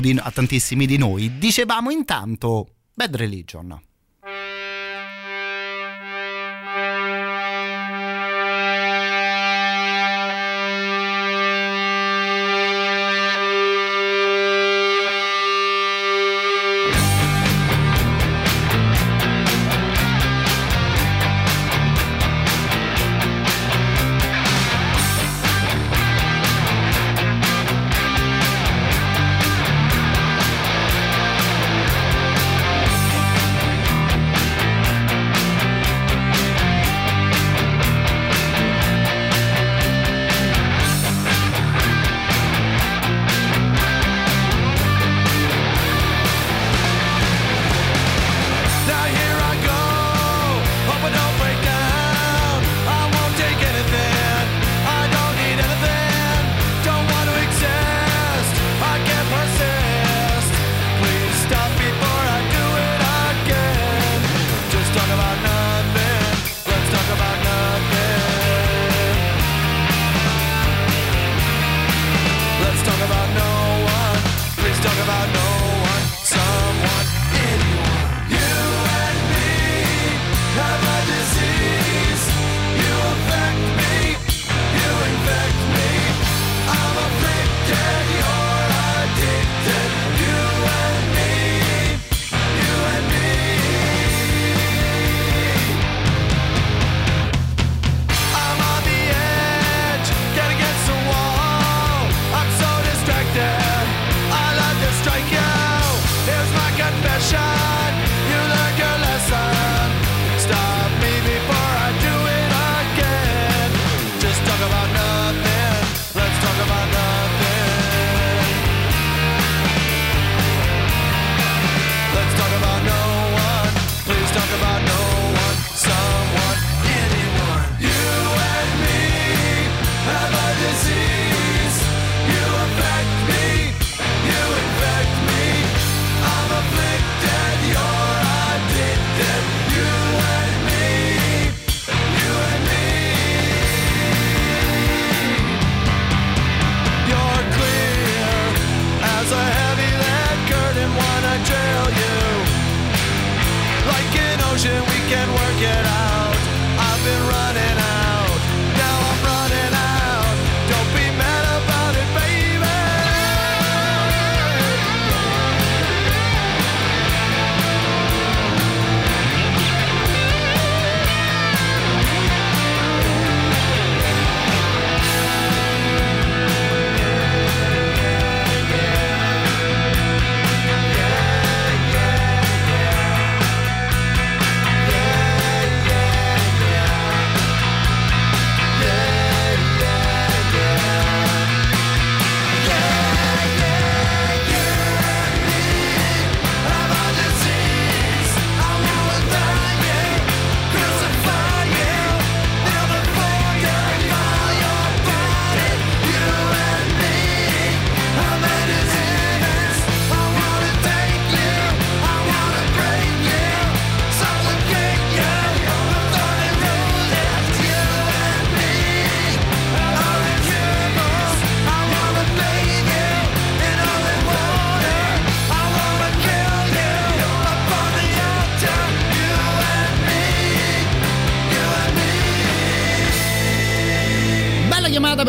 [0.00, 1.36] di- a tantissimi di noi.
[1.38, 3.78] Dicevamo intanto Bad Religion.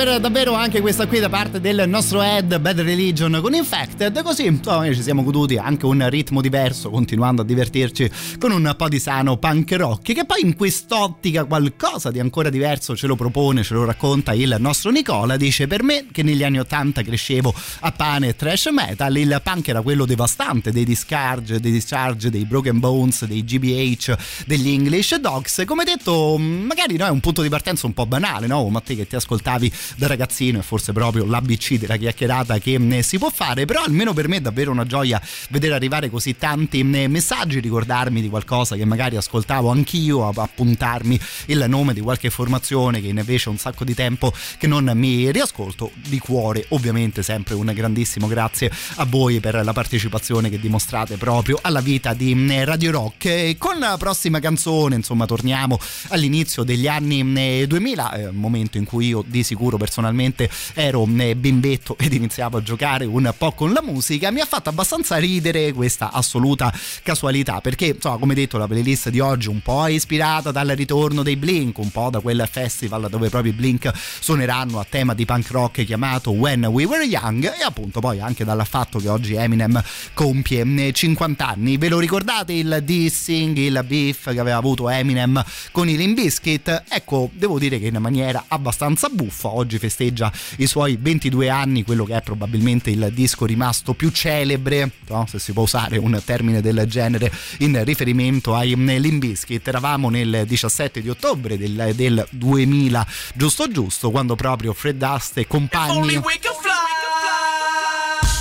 [0.06, 4.22] Per davvero anche questa qui da parte del nostro Ed Bad Religion con Infected.
[4.22, 8.88] Così insomma, ci siamo goduti anche un ritmo diverso, continuando a divertirci con un po'
[8.88, 10.14] di sano punk rock.
[10.14, 14.56] Che poi in quest'ottica qualcosa di ancora diverso ce lo propone, ce lo racconta il
[14.60, 15.38] nostro Nicola.
[15.38, 19.70] Dice: Per me, che negli anni 80 crescevo a pane e trash metal, il punk
[19.70, 24.16] era quello devastante dei Discarge, dei Discharge, dei Broken Bones, dei GBH,
[24.46, 25.64] degli English Dogs.
[25.66, 28.70] Come detto, magari no, è un punto di partenza un po' banale, no?
[28.70, 33.02] Ma te che ti ascoltavi da ragazzino è forse proprio l'ABC della chiacchierata che ne
[33.04, 36.80] si può fare, però almeno per me è davvero una gioia vedere arrivare così tanti
[36.80, 43.02] eh, messaggi, ricordarmi di qualcosa che magari ascoltavo anch'io, appuntarmi il nome di qualche formazione
[43.02, 47.56] che invece ho un sacco di tempo che non mi riascolto di cuore, ovviamente sempre
[47.56, 52.66] un grandissimo grazie a voi per la partecipazione che dimostrate proprio alla vita di eh,
[52.66, 53.26] Radio Rock.
[53.26, 58.86] E con la prossima canzone, insomma, torniamo all'inizio degli anni eh, 2000, eh, momento in
[58.86, 63.72] cui io di sicuro personalmente ero eh, bimbetto ed iniziavo a giocare un po' con
[63.72, 68.68] la musica, mi ha fatto abbastanza ridere questa assoluta casualità, perché insomma, come detto, la
[68.68, 72.48] playlist di oggi un po' è ispirata dal ritorno dei Blink, un po' da quel
[72.52, 77.04] festival dove proprio i Blink suoneranno a tema di punk rock chiamato When We Were
[77.04, 79.82] Young e appunto poi anche dal fatto che oggi Eminem
[80.14, 81.78] compie eh, 50 anni.
[81.78, 86.84] Ve lo ricordate il dissing, il beef che aveva avuto Eminem con i Limp Bizkit?
[86.90, 92.06] Ecco, devo dire che in maniera abbastanza buffa oggi festeggia i suoi 22 anni, quello
[92.06, 95.26] che è probabilmente il disco rimasto più celebre, no?
[95.28, 99.68] se si può usare un termine del genere in riferimento ai Limp Bizkit.
[99.68, 105.48] Eravamo nel 17 di ottobre del, del 2000, giusto giusto, quando proprio Fred Dust e
[105.48, 106.22] compagni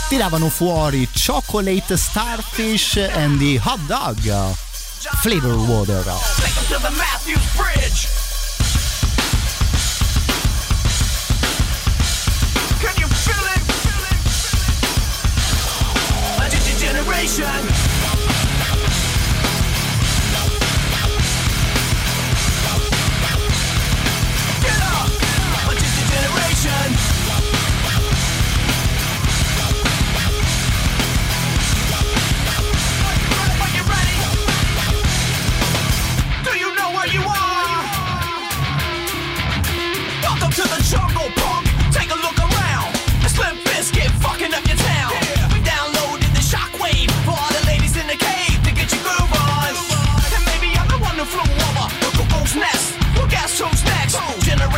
[0.09, 4.55] tiravano fuori Chocolate Starfish and the Hot Dog
[5.23, 6.05] Flavor Water.
[17.25, 17.84] nation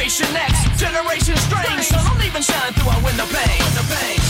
[0.06, 1.82] Generation X, Generation Strange.
[1.86, 4.25] So don't even shine through our window pane.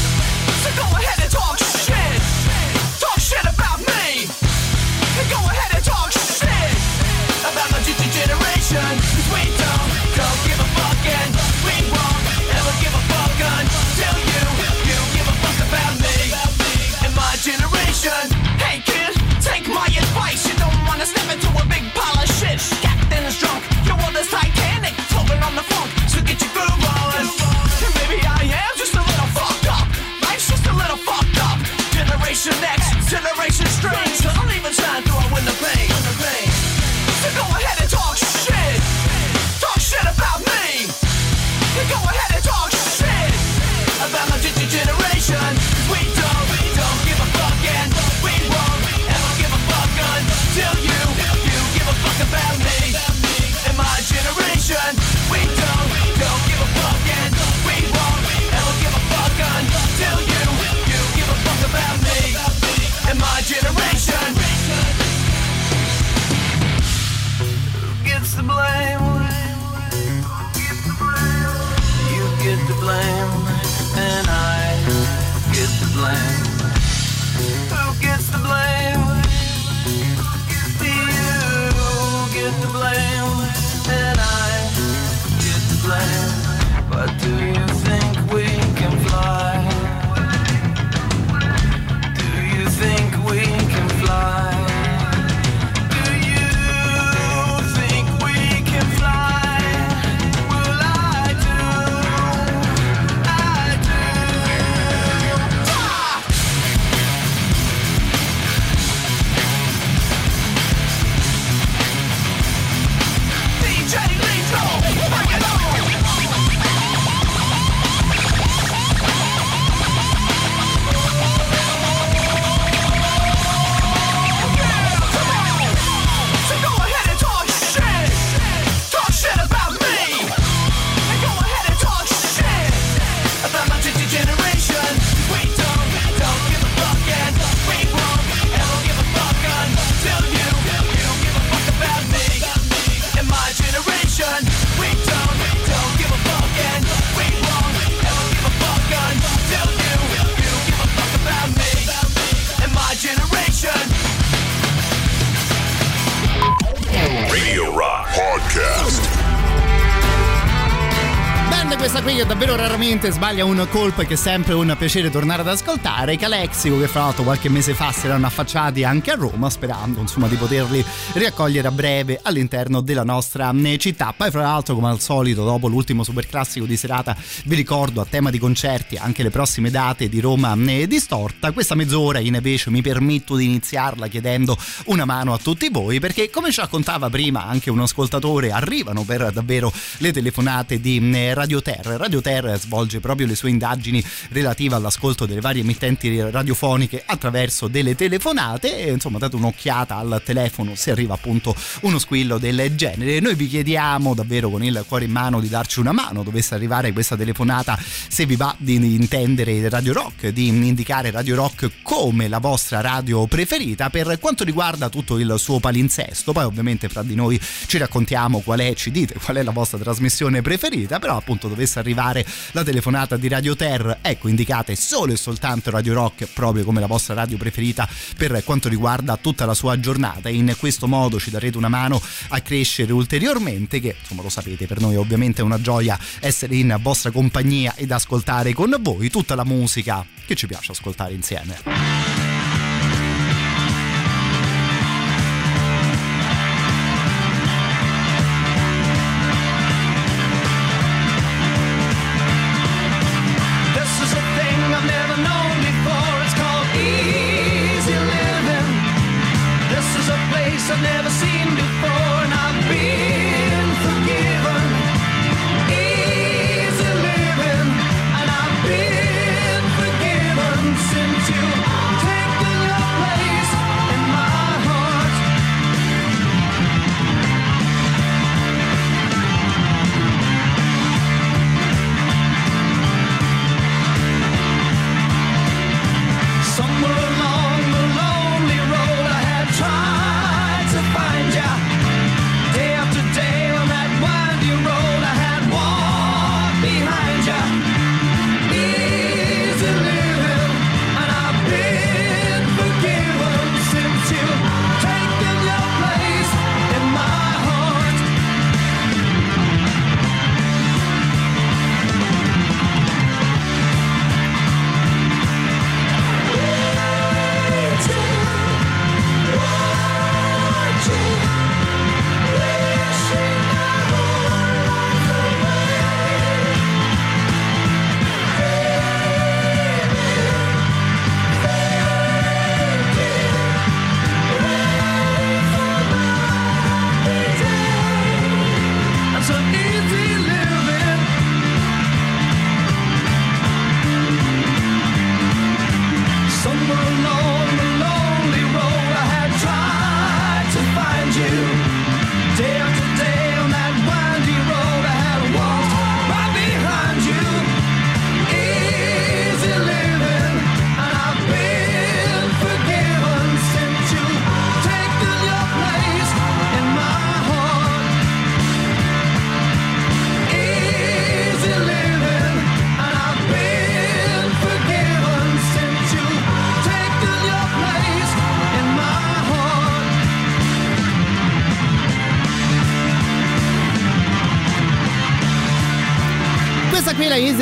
[162.87, 166.17] Raramente sbaglia un colpo e che è sempre un piacere tornare ad ascoltare.
[166.17, 170.29] Calexico che fra l'altro qualche mese fa si erano affacciati anche a Roma sperando insomma
[170.29, 170.85] di poterli
[171.15, 174.15] riaccogliere a breve all'interno della nostra eh, città.
[174.17, 178.07] Poi fra l'altro come al solito dopo l'ultimo super classico di serata vi ricordo a
[178.09, 181.51] tema di concerti anche le prossime date di Roma eh, distorta.
[181.51, 186.53] Questa mezz'ora invece mi permetto di iniziarla chiedendo una mano a tutti voi perché come
[186.53, 191.97] ci raccontava prima anche un ascoltatore arrivano per davvero le telefonate di eh, Radio Terra.
[191.97, 197.95] Radio Terra svolge proprio le sue indagini relative all'ascolto delle varie emittenti radiofoniche attraverso delle
[197.95, 203.21] telefonate e insomma date un'occhiata al telefono se arriva appunto uno squillo del genere.
[203.21, 206.93] Noi vi chiediamo davvero con il cuore in mano di darci una mano dovesse arrivare
[206.93, 207.79] questa telefonata
[208.09, 213.27] se vi va di intendere Radio Rock, di indicare Radio Rock come la vostra radio
[213.27, 216.33] preferita per quanto riguarda tutto il suo palinsesto.
[216.33, 219.79] Poi ovviamente fra di noi ci raccontiamo qual è, ci dite qual è la vostra
[219.79, 225.17] trasmissione preferita, però appunto dovesse arrivare la telefonata di Radio Terra, ecco indicate solo e
[225.17, 229.79] soltanto Radio Rock proprio come la vostra radio preferita per quanto riguarda tutta la sua
[229.79, 234.67] giornata in questo modo ci darete una mano a crescere ulteriormente che insomma lo sapete
[234.67, 239.37] per noi ovviamente è una gioia essere in vostra compagnia ed ascoltare con voi tutta
[239.37, 242.26] la musica che ci piace ascoltare insieme.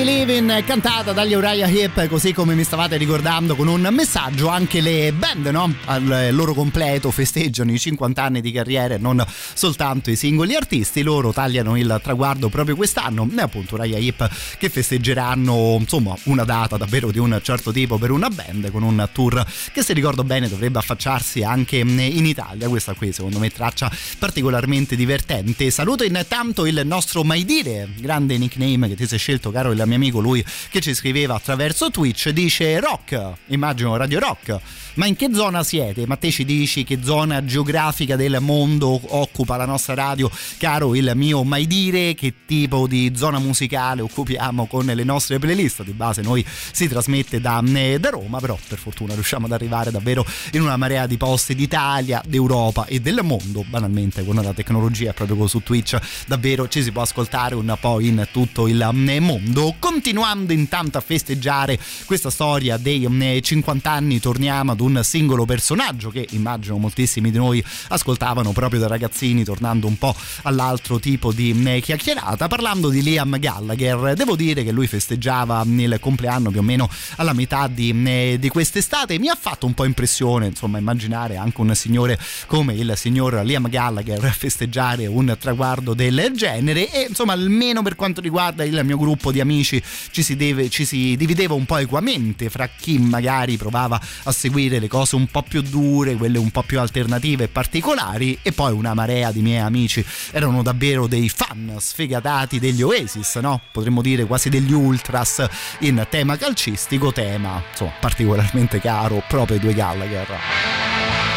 [0.04, 4.80] really Living cantata dagli Uriah Heep, così come mi stavate ricordando con un messaggio anche
[4.80, 5.74] le band, no?
[5.84, 9.22] Al loro completo festeggiano i 50 anni di carriera e non
[9.52, 14.70] soltanto i singoli artisti, loro tagliano il traguardo proprio quest'anno e appunto Uriah Heep che
[14.70, 19.44] festeggeranno insomma una data davvero di un certo tipo per una band con un tour
[19.72, 24.96] che se ricordo bene dovrebbe affacciarsi anche in Italia, questa qui secondo me traccia particolarmente
[24.96, 25.70] divertente.
[25.70, 30.12] Saluto intanto il nostro Maidire, grande nickname che ti sei scelto caro il mio amico,
[30.20, 34.60] lui che ci scriveva attraverso Twitch, dice rock, immagino Radio Rock.
[34.94, 36.06] Ma in che zona siete?
[36.06, 41.10] Ma te ci dici che zona geografica del mondo occupa la nostra radio, caro il
[41.16, 45.82] mio mai dire, che tipo di zona musicale occupiamo con le nostre playlist.
[45.82, 47.60] Di base noi si trasmette da,
[47.98, 52.22] da Roma, però per fortuna riusciamo ad arrivare davvero in una marea di posti d'Italia,
[52.24, 53.64] d'Europa e del mondo.
[53.66, 58.28] Banalmente con la tecnologia proprio su Twitch davvero ci si può ascoltare un po' in
[58.30, 59.74] tutto il mondo.
[60.04, 63.08] Continuando intanto a festeggiare questa storia dei
[63.40, 68.86] 50 anni, torniamo ad un singolo personaggio che immagino moltissimi di noi ascoltavano proprio da
[68.86, 72.48] ragazzini, tornando un po' all'altro tipo di chiacchierata.
[72.48, 76.86] Parlando di Liam Gallagher, devo dire che lui festeggiava il compleanno più o meno
[77.16, 79.18] alla metà di, di quest'estate.
[79.18, 83.70] Mi ha fatto un po' impressione, insomma, immaginare anche un signore come il signor Liam
[83.70, 86.92] Gallagher festeggiare un traguardo del genere.
[86.92, 90.84] E insomma, almeno per quanto riguarda il mio gruppo di amici, ci si, deve, ci
[90.84, 95.42] si divideva un po' equamente fra chi magari provava a seguire le cose un po'
[95.42, 99.60] più dure, quelle un po' più alternative e particolari e poi una marea di miei
[99.60, 103.60] amici erano davvero dei fan sfegatati degli Oasis, no?
[103.72, 105.46] Potremmo dire quasi degli ultras
[105.80, 111.33] in tema calcistico, tema insomma particolarmente caro proprio ai due Gallagher.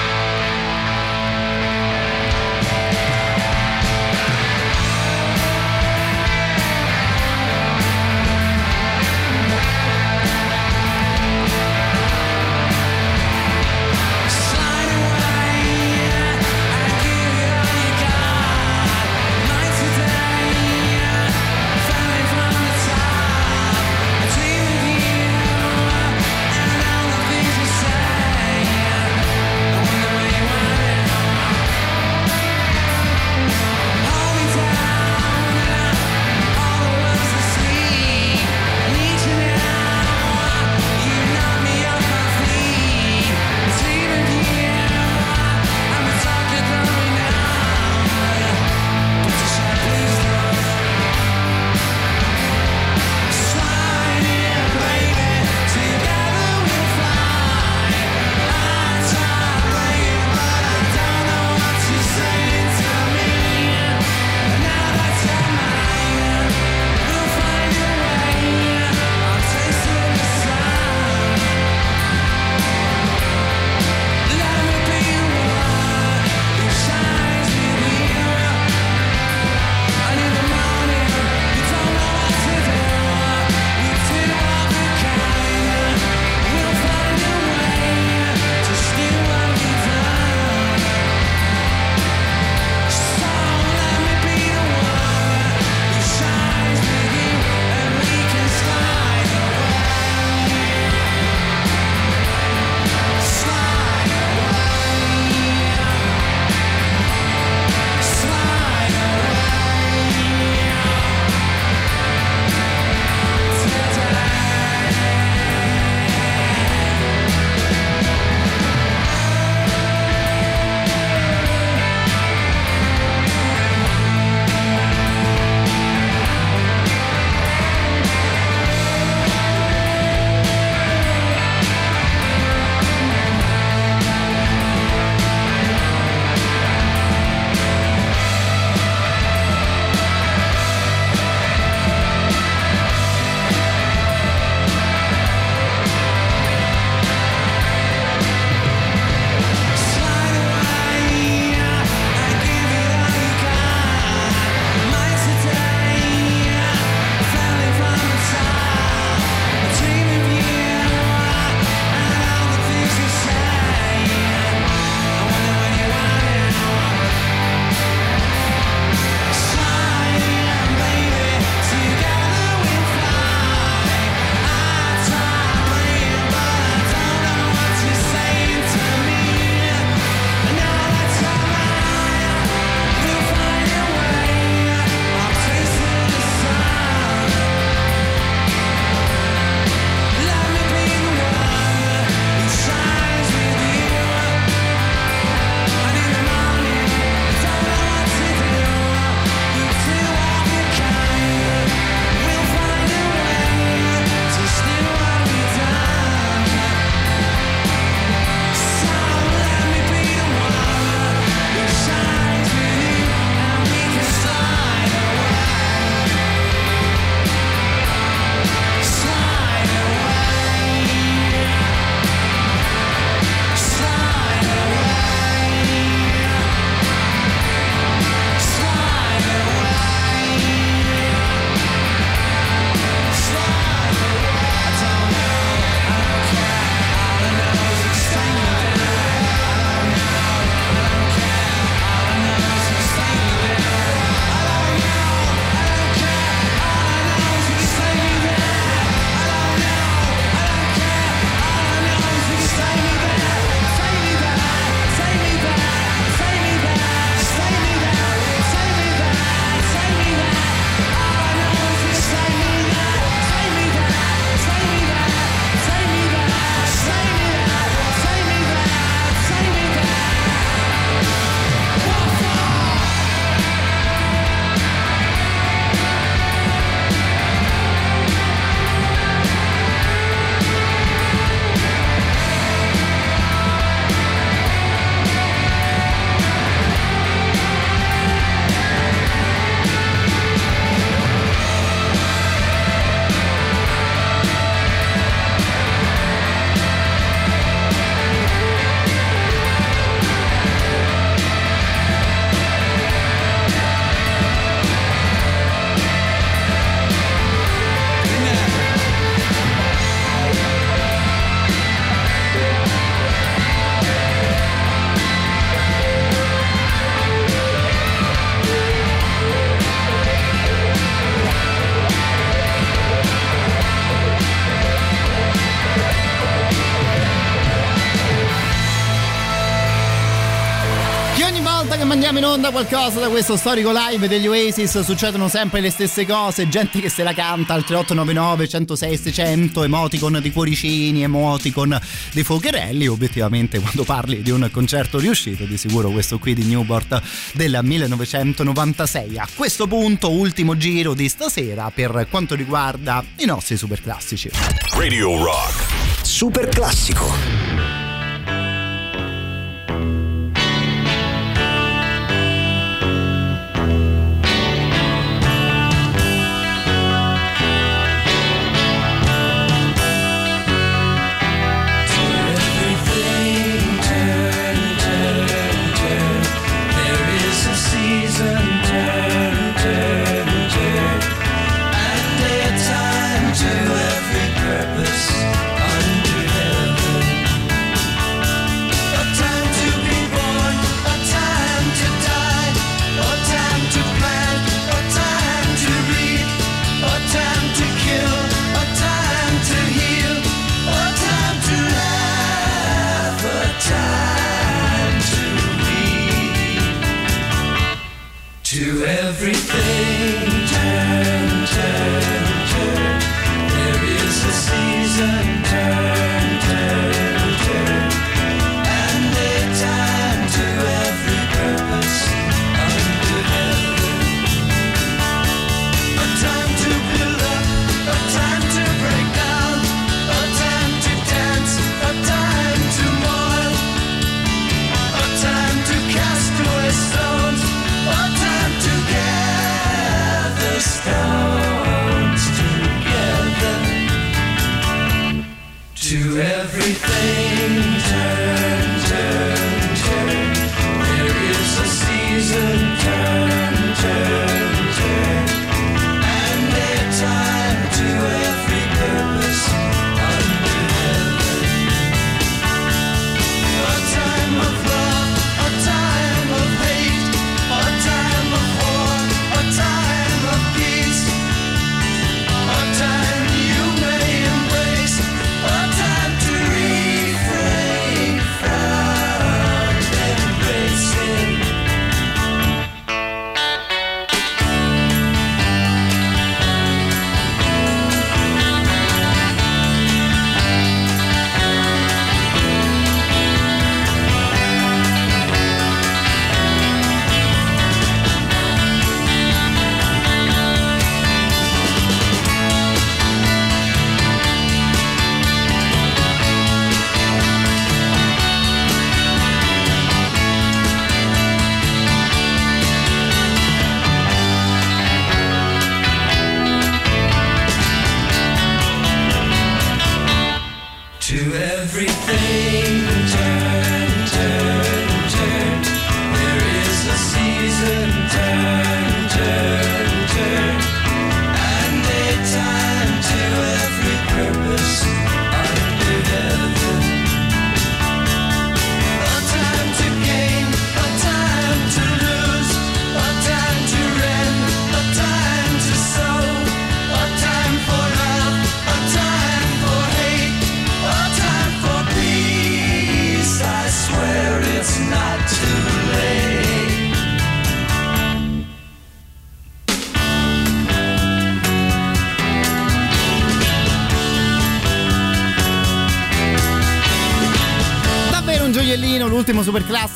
[331.85, 336.47] Mandiamo in onda qualcosa da questo storico live degli Oasis succedono sempre le stesse cose,
[336.49, 341.79] gente che se la canta al 3899 106 600, emoticon di cuoricini, emoticon
[342.11, 347.01] di focherelli, obiettivamente quando parli di un concerto riuscito, di sicuro questo qui di Newport
[347.33, 349.17] del 1996.
[349.17, 354.29] A questo punto ultimo giro di stasera per quanto riguarda i nostri super classici.
[354.73, 355.65] Radio Rock.
[356.01, 357.77] Super classico.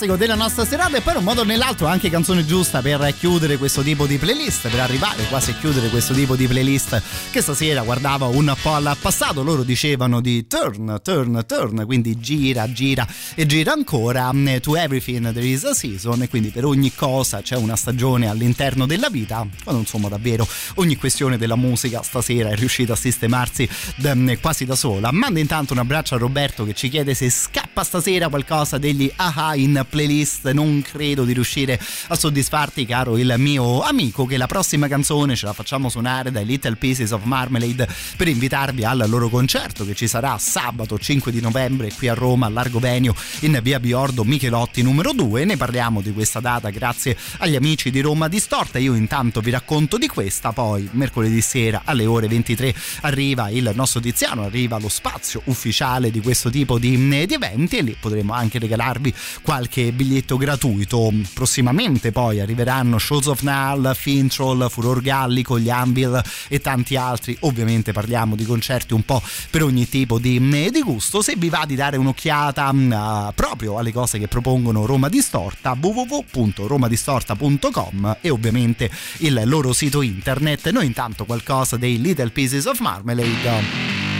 [0.01, 3.57] Classico della nostra serata e poi un modo o nell'altro anche canzone giusta per chiudere
[3.57, 7.81] questo tipo di playlist, per arrivare quasi a chiudere questo tipo di playlist che stasera
[7.81, 13.05] guardava un po' al passato, loro dicevano di turn, turn, turn, quindi gira, gira
[13.35, 17.41] e gira ancora, mm, to everything there is a season e quindi per ogni cosa
[17.41, 22.55] c'è una stagione all'interno della vita, quando insomma davvero ogni questione della musica stasera è
[22.55, 23.69] riuscita a sistemarsi
[24.07, 25.11] mm, quasi da sola.
[25.11, 29.55] Manda intanto un abbraccio a Roberto che ci chiede se scappa stasera qualcosa degli aha
[29.55, 30.49] in playlist.
[30.51, 35.45] Non credo di riuscire a soddisfarti, caro il mio amico, che la prossima canzone ce
[35.45, 37.87] la facciamo suonare dai Little Pieces of Marmalade
[38.17, 42.47] per invitarvi al loro concerto che ci sarà sabato 5 di novembre qui a Roma,
[42.47, 45.45] al Venio, in via Biordo Michelotti numero 2.
[45.45, 48.79] Ne parliamo di questa data grazie agli amici di Roma Distorta.
[48.79, 53.99] Io intanto vi racconto di questa, poi mercoledì sera alle ore 23 arriva il nostro
[53.99, 56.95] Tiziano, arriva lo spazio ufficiale di questo tipo di,
[57.25, 61.11] di eventi e lì potremo anche regalarvi qualche biglietto gratuito.
[61.33, 67.35] Prossimamente poi arriveranno Shows of Null, Fintroll, Furor Gallico, gli Anvil e tanti altri.
[67.41, 71.21] Ovviamente parliamo di concerti un po' per ogni tipo di, di gusto.
[71.21, 78.17] Se vi va di dare un'occhiata uh, proprio alle cose che propongono Roma Distorta, www.romadistorta.com
[78.21, 80.69] e ovviamente il loro sito internet.
[80.69, 84.11] Noi intanto qualcosa dei Little Pieces of Marmalade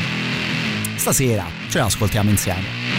[1.01, 2.90] stasera ce l'ascoltiamo insieme.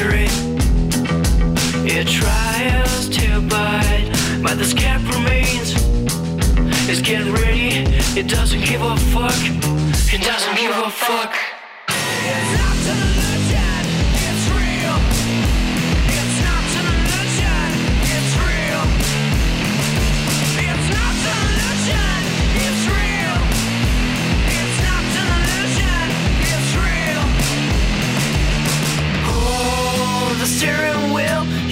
[0.00, 0.30] It.
[1.84, 4.08] It tries to bite,
[4.40, 5.74] but the scab remains.
[6.88, 7.82] It's getting ready,
[8.16, 9.34] it doesn't give a fuck.
[10.14, 11.34] It doesn't give a fuck.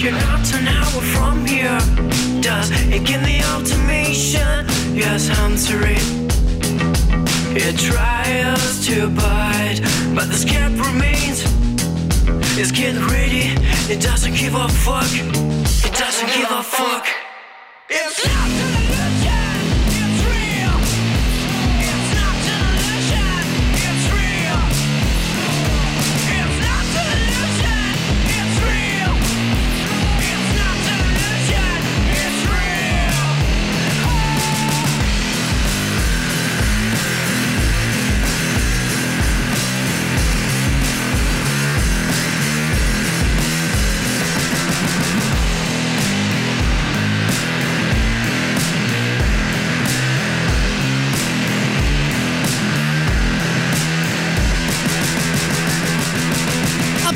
[0.07, 1.79] You're not an hour from here.
[2.41, 4.65] Does it give me automation?
[4.95, 5.97] Yes, it.
[7.55, 9.79] It tries to bite,
[10.15, 11.43] but the scab remains.
[12.57, 13.53] It's getting ready,
[13.93, 15.11] it doesn't give a fuck.
[15.87, 17.05] It doesn't give a fuck.
[17.89, 19.06] It's not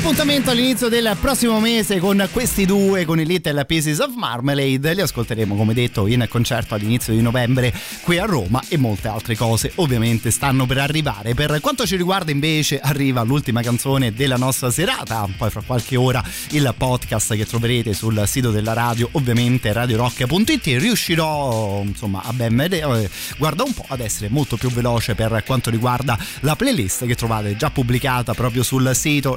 [0.02, 4.94] Appuntamento all'inizio del prossimo mese con questi due, con i Little Pieces of Marmalade.
[4.94, 7.72] Li ascolteremo, come detto, in concerto all'inizio di novembre
[8.02, 11.34] qui a Roma e molte altre cose ovviamente stanno per arrivare.
[11.34, 16.20] Per quanto ci riguarda invece arriva l'ultima canzone della nostra serata, poi fra qualche ora
[16.50, 20.64] il podcast che troverete sul sito della radio, ovviamente radiorock.it.
[20.64, 23.08] Riuscirò insomma a ben vedere,
[23.38, 27.56] guarda un po' ad essere molto più veloce per quanto riguarda la playlist che trovate
[27.56, 29.36] già pubblicata proprio sul sito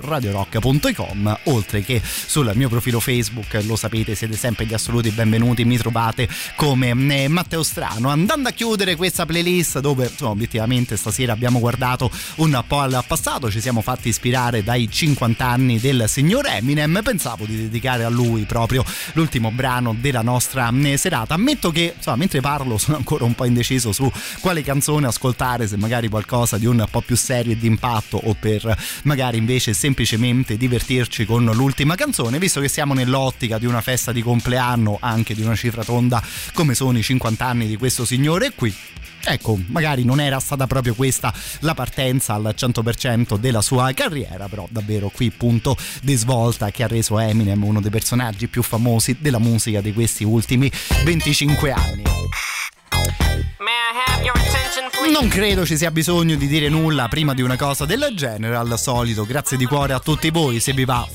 [0.59, 5.77] radiorock.com, oltre che sul mio profilo Facebook, lo sapete, siete sempre gli assoluti benvenuti, mi
[5.77, 8.09] trovate come eh, Matteo Strano.
[8.09, 13.51] Andando a chiudere questa playlist dove insomma, obiettivamente stasera abbiamo guardato un po' al passato,
[13.51, 18.43] ci siamo fatti ispirare dai 50 anni del signor Eminem, pensavo di dedicare a lui
[18.43, 21.33] proprio l'ultimo brano della nostra eh, serata.
[21.33, 24.09] Ammetto che insomma, mentre parlo sono ancora un po' indeciso su
[24.39, 28.35] quale canzone ascoltare, se magari qualcosa di un po' più serio e di impatto o
[28.39, 34.11] per magari invece semplicemente divertirci con l'ultima canzone, visto che siamo nell'ottica di una festa
[34.11, 36.21] di compleanno anche di una cifra tonda
[36.53, 38.73] come sono i 50 anni di questo signore qui.
[39.27, 44.67] Ecco, magari non era stata proprio questa la partenza al 100% della sua carriera, però
[44.69, 49.39] davvero qui punto di svolta che ha reso Eminem uno dei personaggi più famosi della
[49.39, 50.71] musica di questi ultimi
[51.03, 52.03] 25 anni.
[55.11, 58.77] Non credo ci sia bisogno di dire nulla prima di una cosa del genere, al
[58.77, 59.25] solito.
[59.25, 61.07] Grazie di cuore a tutti voi, se vi va.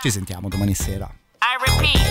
[0.00, 1.08] Ci sentiamo domani sera.
[1.40, 2.02] I repeat,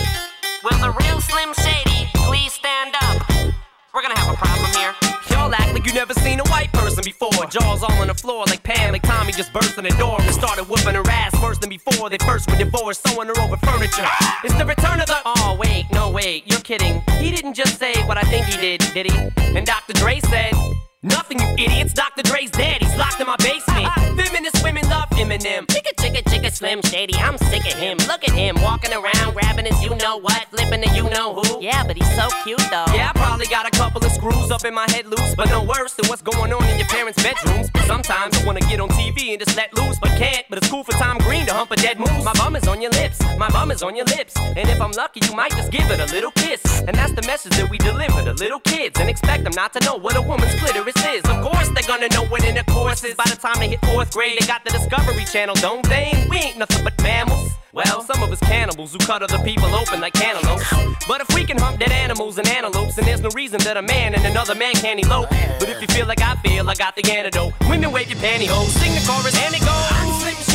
[0.62, 3.24] will the real Slim Shady please stand up?
[3.92, 4.94] We're gonna have a problem here.
[5.30, 6.14] Y'all act like you never
[6.98, 7.46] a before.
[7.50, 10.34] Jaws all on the floor like Pam, like Tommy just burst in the door and
[10.34, 12.10] started whooping her ass worse than before.
[12.10, 14.06] They first were divorced, sewing her over furniture.
[14.44, 15.16] It's the return of the.
[15.24, 17.02] Oh, wait, no, wait, you're kidding.
[17.18, 19.28] He didn't just say what I think he did, did he?
[19.56, 19.92] And Dr.
[19.94, 20.52] Dre said.
[21.02, 21.92] Nothing, you idiots.
[21.92, 22.22] Dr.
[22.22, 22.82] Dre's dead.
[22.82, 23.86] He's locked in my basement.
[24.18, 25.64] Feminist women love Eminem.
[25.66, 27.14] Chicka, chicka, chicka, Slim Shady.
[27.14, 27.96] I'm sick of him.
[28.08, 29.65] Look at him walking around, grabbing
[30.06, 31.60] know what, flipping the you know who.
[31.60, 32.86] Yeah, but he's so cute though.
[32.94, 35.64] Yeah, I probably got a couple of screws up in my head loose, but no
[35.64, 37.70] worse than what's going on in your parents' bedrooms.
[37.86, 40.46] Sometimes I wanna get on TV and just let loose, but can't.
[40.48, 42.22] But it's cool for Tom Green to hump a dead moose.
[42.22, 44.92] My bum is on your lips, my bum is on your lips, and if I'm
[44.92, 46.62] lucky, you might just give it a little kiss.
[46.86, 49.80] And that's the message that we deliver to little kids, and expect them not to
[49.80, 51.24] know what a woman's clitoris is.
[51.24, 53.16] Of course, they're gonna know what intercourse is.
[53.16, 56.28] By the time they hit fourth grade, they got the Discovery Channel, don't they?
[56.30, 57.50] We ain't nothing but mammals.
[57.76, 60.64] Well, some of us cannibals who cut other people open like cantaloupes.
[61.06, 63.82] But if we can hunt dead animals and antelopes, then there's no reason that a
[63.82, 65.28] man and another man can't elope.
[65.28, 67.52] But if you feel like I feel, I got the antidote.
[67.68, 70.45] Women wave your pantyhose, sing the chorus, and it goes.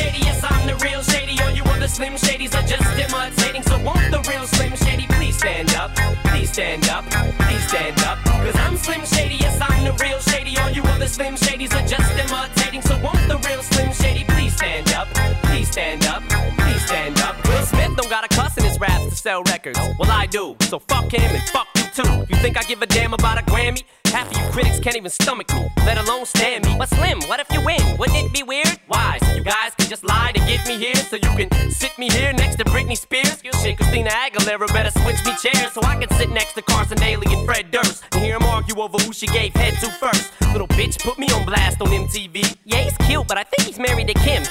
[0.41, 1.39] Yes, I'm the real Shady.
[1.41, 3.61] All you other Slim Shadys are just imitating.
[3.63, 5.93] So won't the real Slim Shady please stand up?
[6.25, 7.05] Please stand up,
[7.37, 8.17] please stand up.
[8.25, 10.57] Cause I'm Slim Shady, yes, I'm the real Shady.
[10.57, 12.81] All you other Slim Shadys are just imitating.
[12.81, 15.07] So won't the real Slim Shady please stand up?
[15.43, 16.23] Please stand up,
[16.57, 17.35] please stand up.
[17.47, 19.79] Will Smith don't got a cuss in his raps to sell records.
[19.99, 20.55] Well, I do.
[20.61, 22.25] So fuck him and fuck you too.
[22.29, 23.83] You think I give a damn about a Grammy?
[24.11, 26.75] Half of you critics can't even stomach me, let alone stand me.
[26.77, 27.81] But Slim, what if you win?
[27.97, 28.79] Wouldn't it be weird?
[28.87, 29.17] Why?
[29.23, 32.09] So you guys can just lie to get me here, so you can sit me
[32.09, 33.41] here next to Britney Spears.
[33.43, 36.97] You shit, Christina Aguilera better switch me chairs so I can sit next to Carson
[36.97, 40.33] Daly and Fred Durst and hear them argue over who she gave head to first.
[40.51, 42.57] Little bitch put me on blast on MTV.
[42.65, 44.43] Yeah, he's cute, but I think he's married to Kim.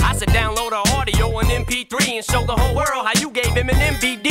[0.00, 3.54] I said download her audio on MP3 and show the whole world how you gave
[3.54, 4.27] him an MVD.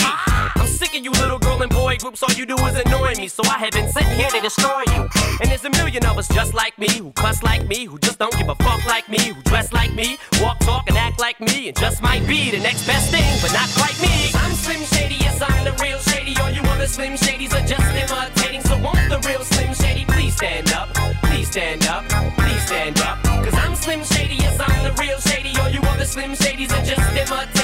[1.98, 4.42] Girl groups, all you do is annoy me, so I have been sitting here to
[4.42, 5.09] destroy you.
[5.42, 8.19] And there's a million of us just like me, who cuss like me, who just
[8.19, 11.40] don't give a fuck like me, who dress like me, walk, talk, and act like
[11.40, 14.32] me, and just might be the next best thing, but not quite me.
[14.35, 16.35] I'm Slim Shady, yes, I'm the real Shady.
[16.42, 20.35] All you other Slim Shadys are just imitating, so won't the real Slim Shady please
[20.35, 20.93] stand up?
[21.24, 22.06] Please stand up,
[22.38, 23.22] please stand up.
[23.24, 25.58] Cause I'm Slim Shady, yes, I'm the real Shady.
[25.59, 27.57] All you other Slim Shadys are just imitating,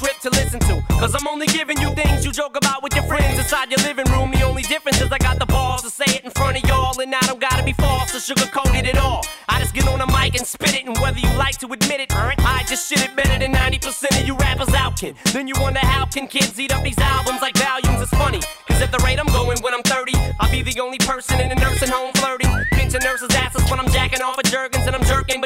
[0.00, 3.04] trip to listen to, cause I'm only giving you things you joke about with your
[3.04, 4.30] friends inside your living room.
[4.30, 6.98] The only difference is I got the balls to say it in front of y'all,
[6.98, 9.22] and I don't gotta be false or sugarcoated at all.
[9.48, 12.00] I just get on the mic and spit it, and whether you like to admit
[12.00, 15.14] it, I just shit it better than 90% of you rappers out can.
[15.34, 18.00] Then you wonder how can kids eat up these albums like volumes?
[18.00, 20.98] It's funny, cause at the rate I'm going when I'm 30, I'll be the only
[20.98, 22.48] person in a nursing home flirting.
[22.72, 25.39] Pinching nurses' asses when I'm jacking off of Jergens and I'm jerking,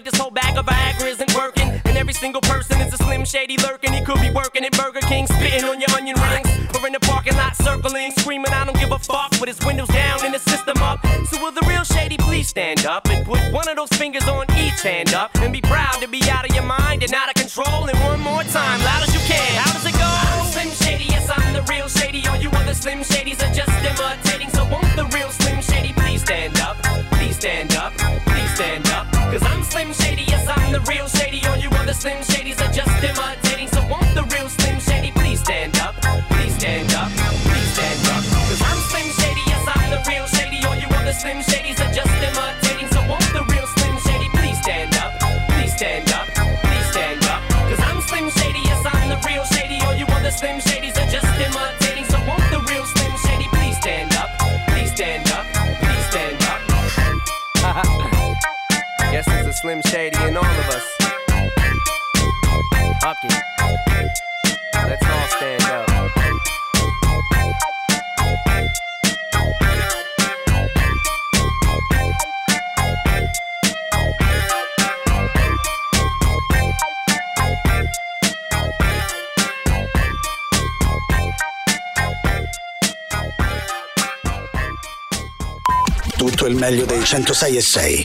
[3.25, 3.93] slim shady lurking.
[3.93, 7.01] He could be working at Burger King, spitting on your onion rings, or in the
[7.01, 10.39] parking lot circling, screaming, I don't give a fuck, with his windows down and the
[10.39, 11.05] system up.
[11.31, 14.47] So will the real shady please stand up and put one of those fingers on
[14.59, 17.35] each hand up and be proud to be out of your mind and out of
[17.35, 17.87] control.
[17.89, 19.53] And one more time, loud as you can.
[19.63, 20.05] How does it go?
[20.05, 22.27] I'm Slim Shady, yes, I'm the real shady.
[22.29, 24.51] All you other Slim Shadys are just imitating.
[24.51, 26.77] So won't the real Slim Shady please stand up?
[27.13, 27.93] Please stand up,
[28.27, 29.11] please stand up.
[29.33, 31.45] Cause I'm Slim Shady, yes, I'm the real shady.
[31.47, 32.44] All you other Slim Shadys
[59.65, 60.85] Slim Shady in all of us.
[63.23, 63.33] It.
[64.75, 65.89] Let's all stand up.
[86.19, 88.05] Tutto il meglio dei 106 e 6.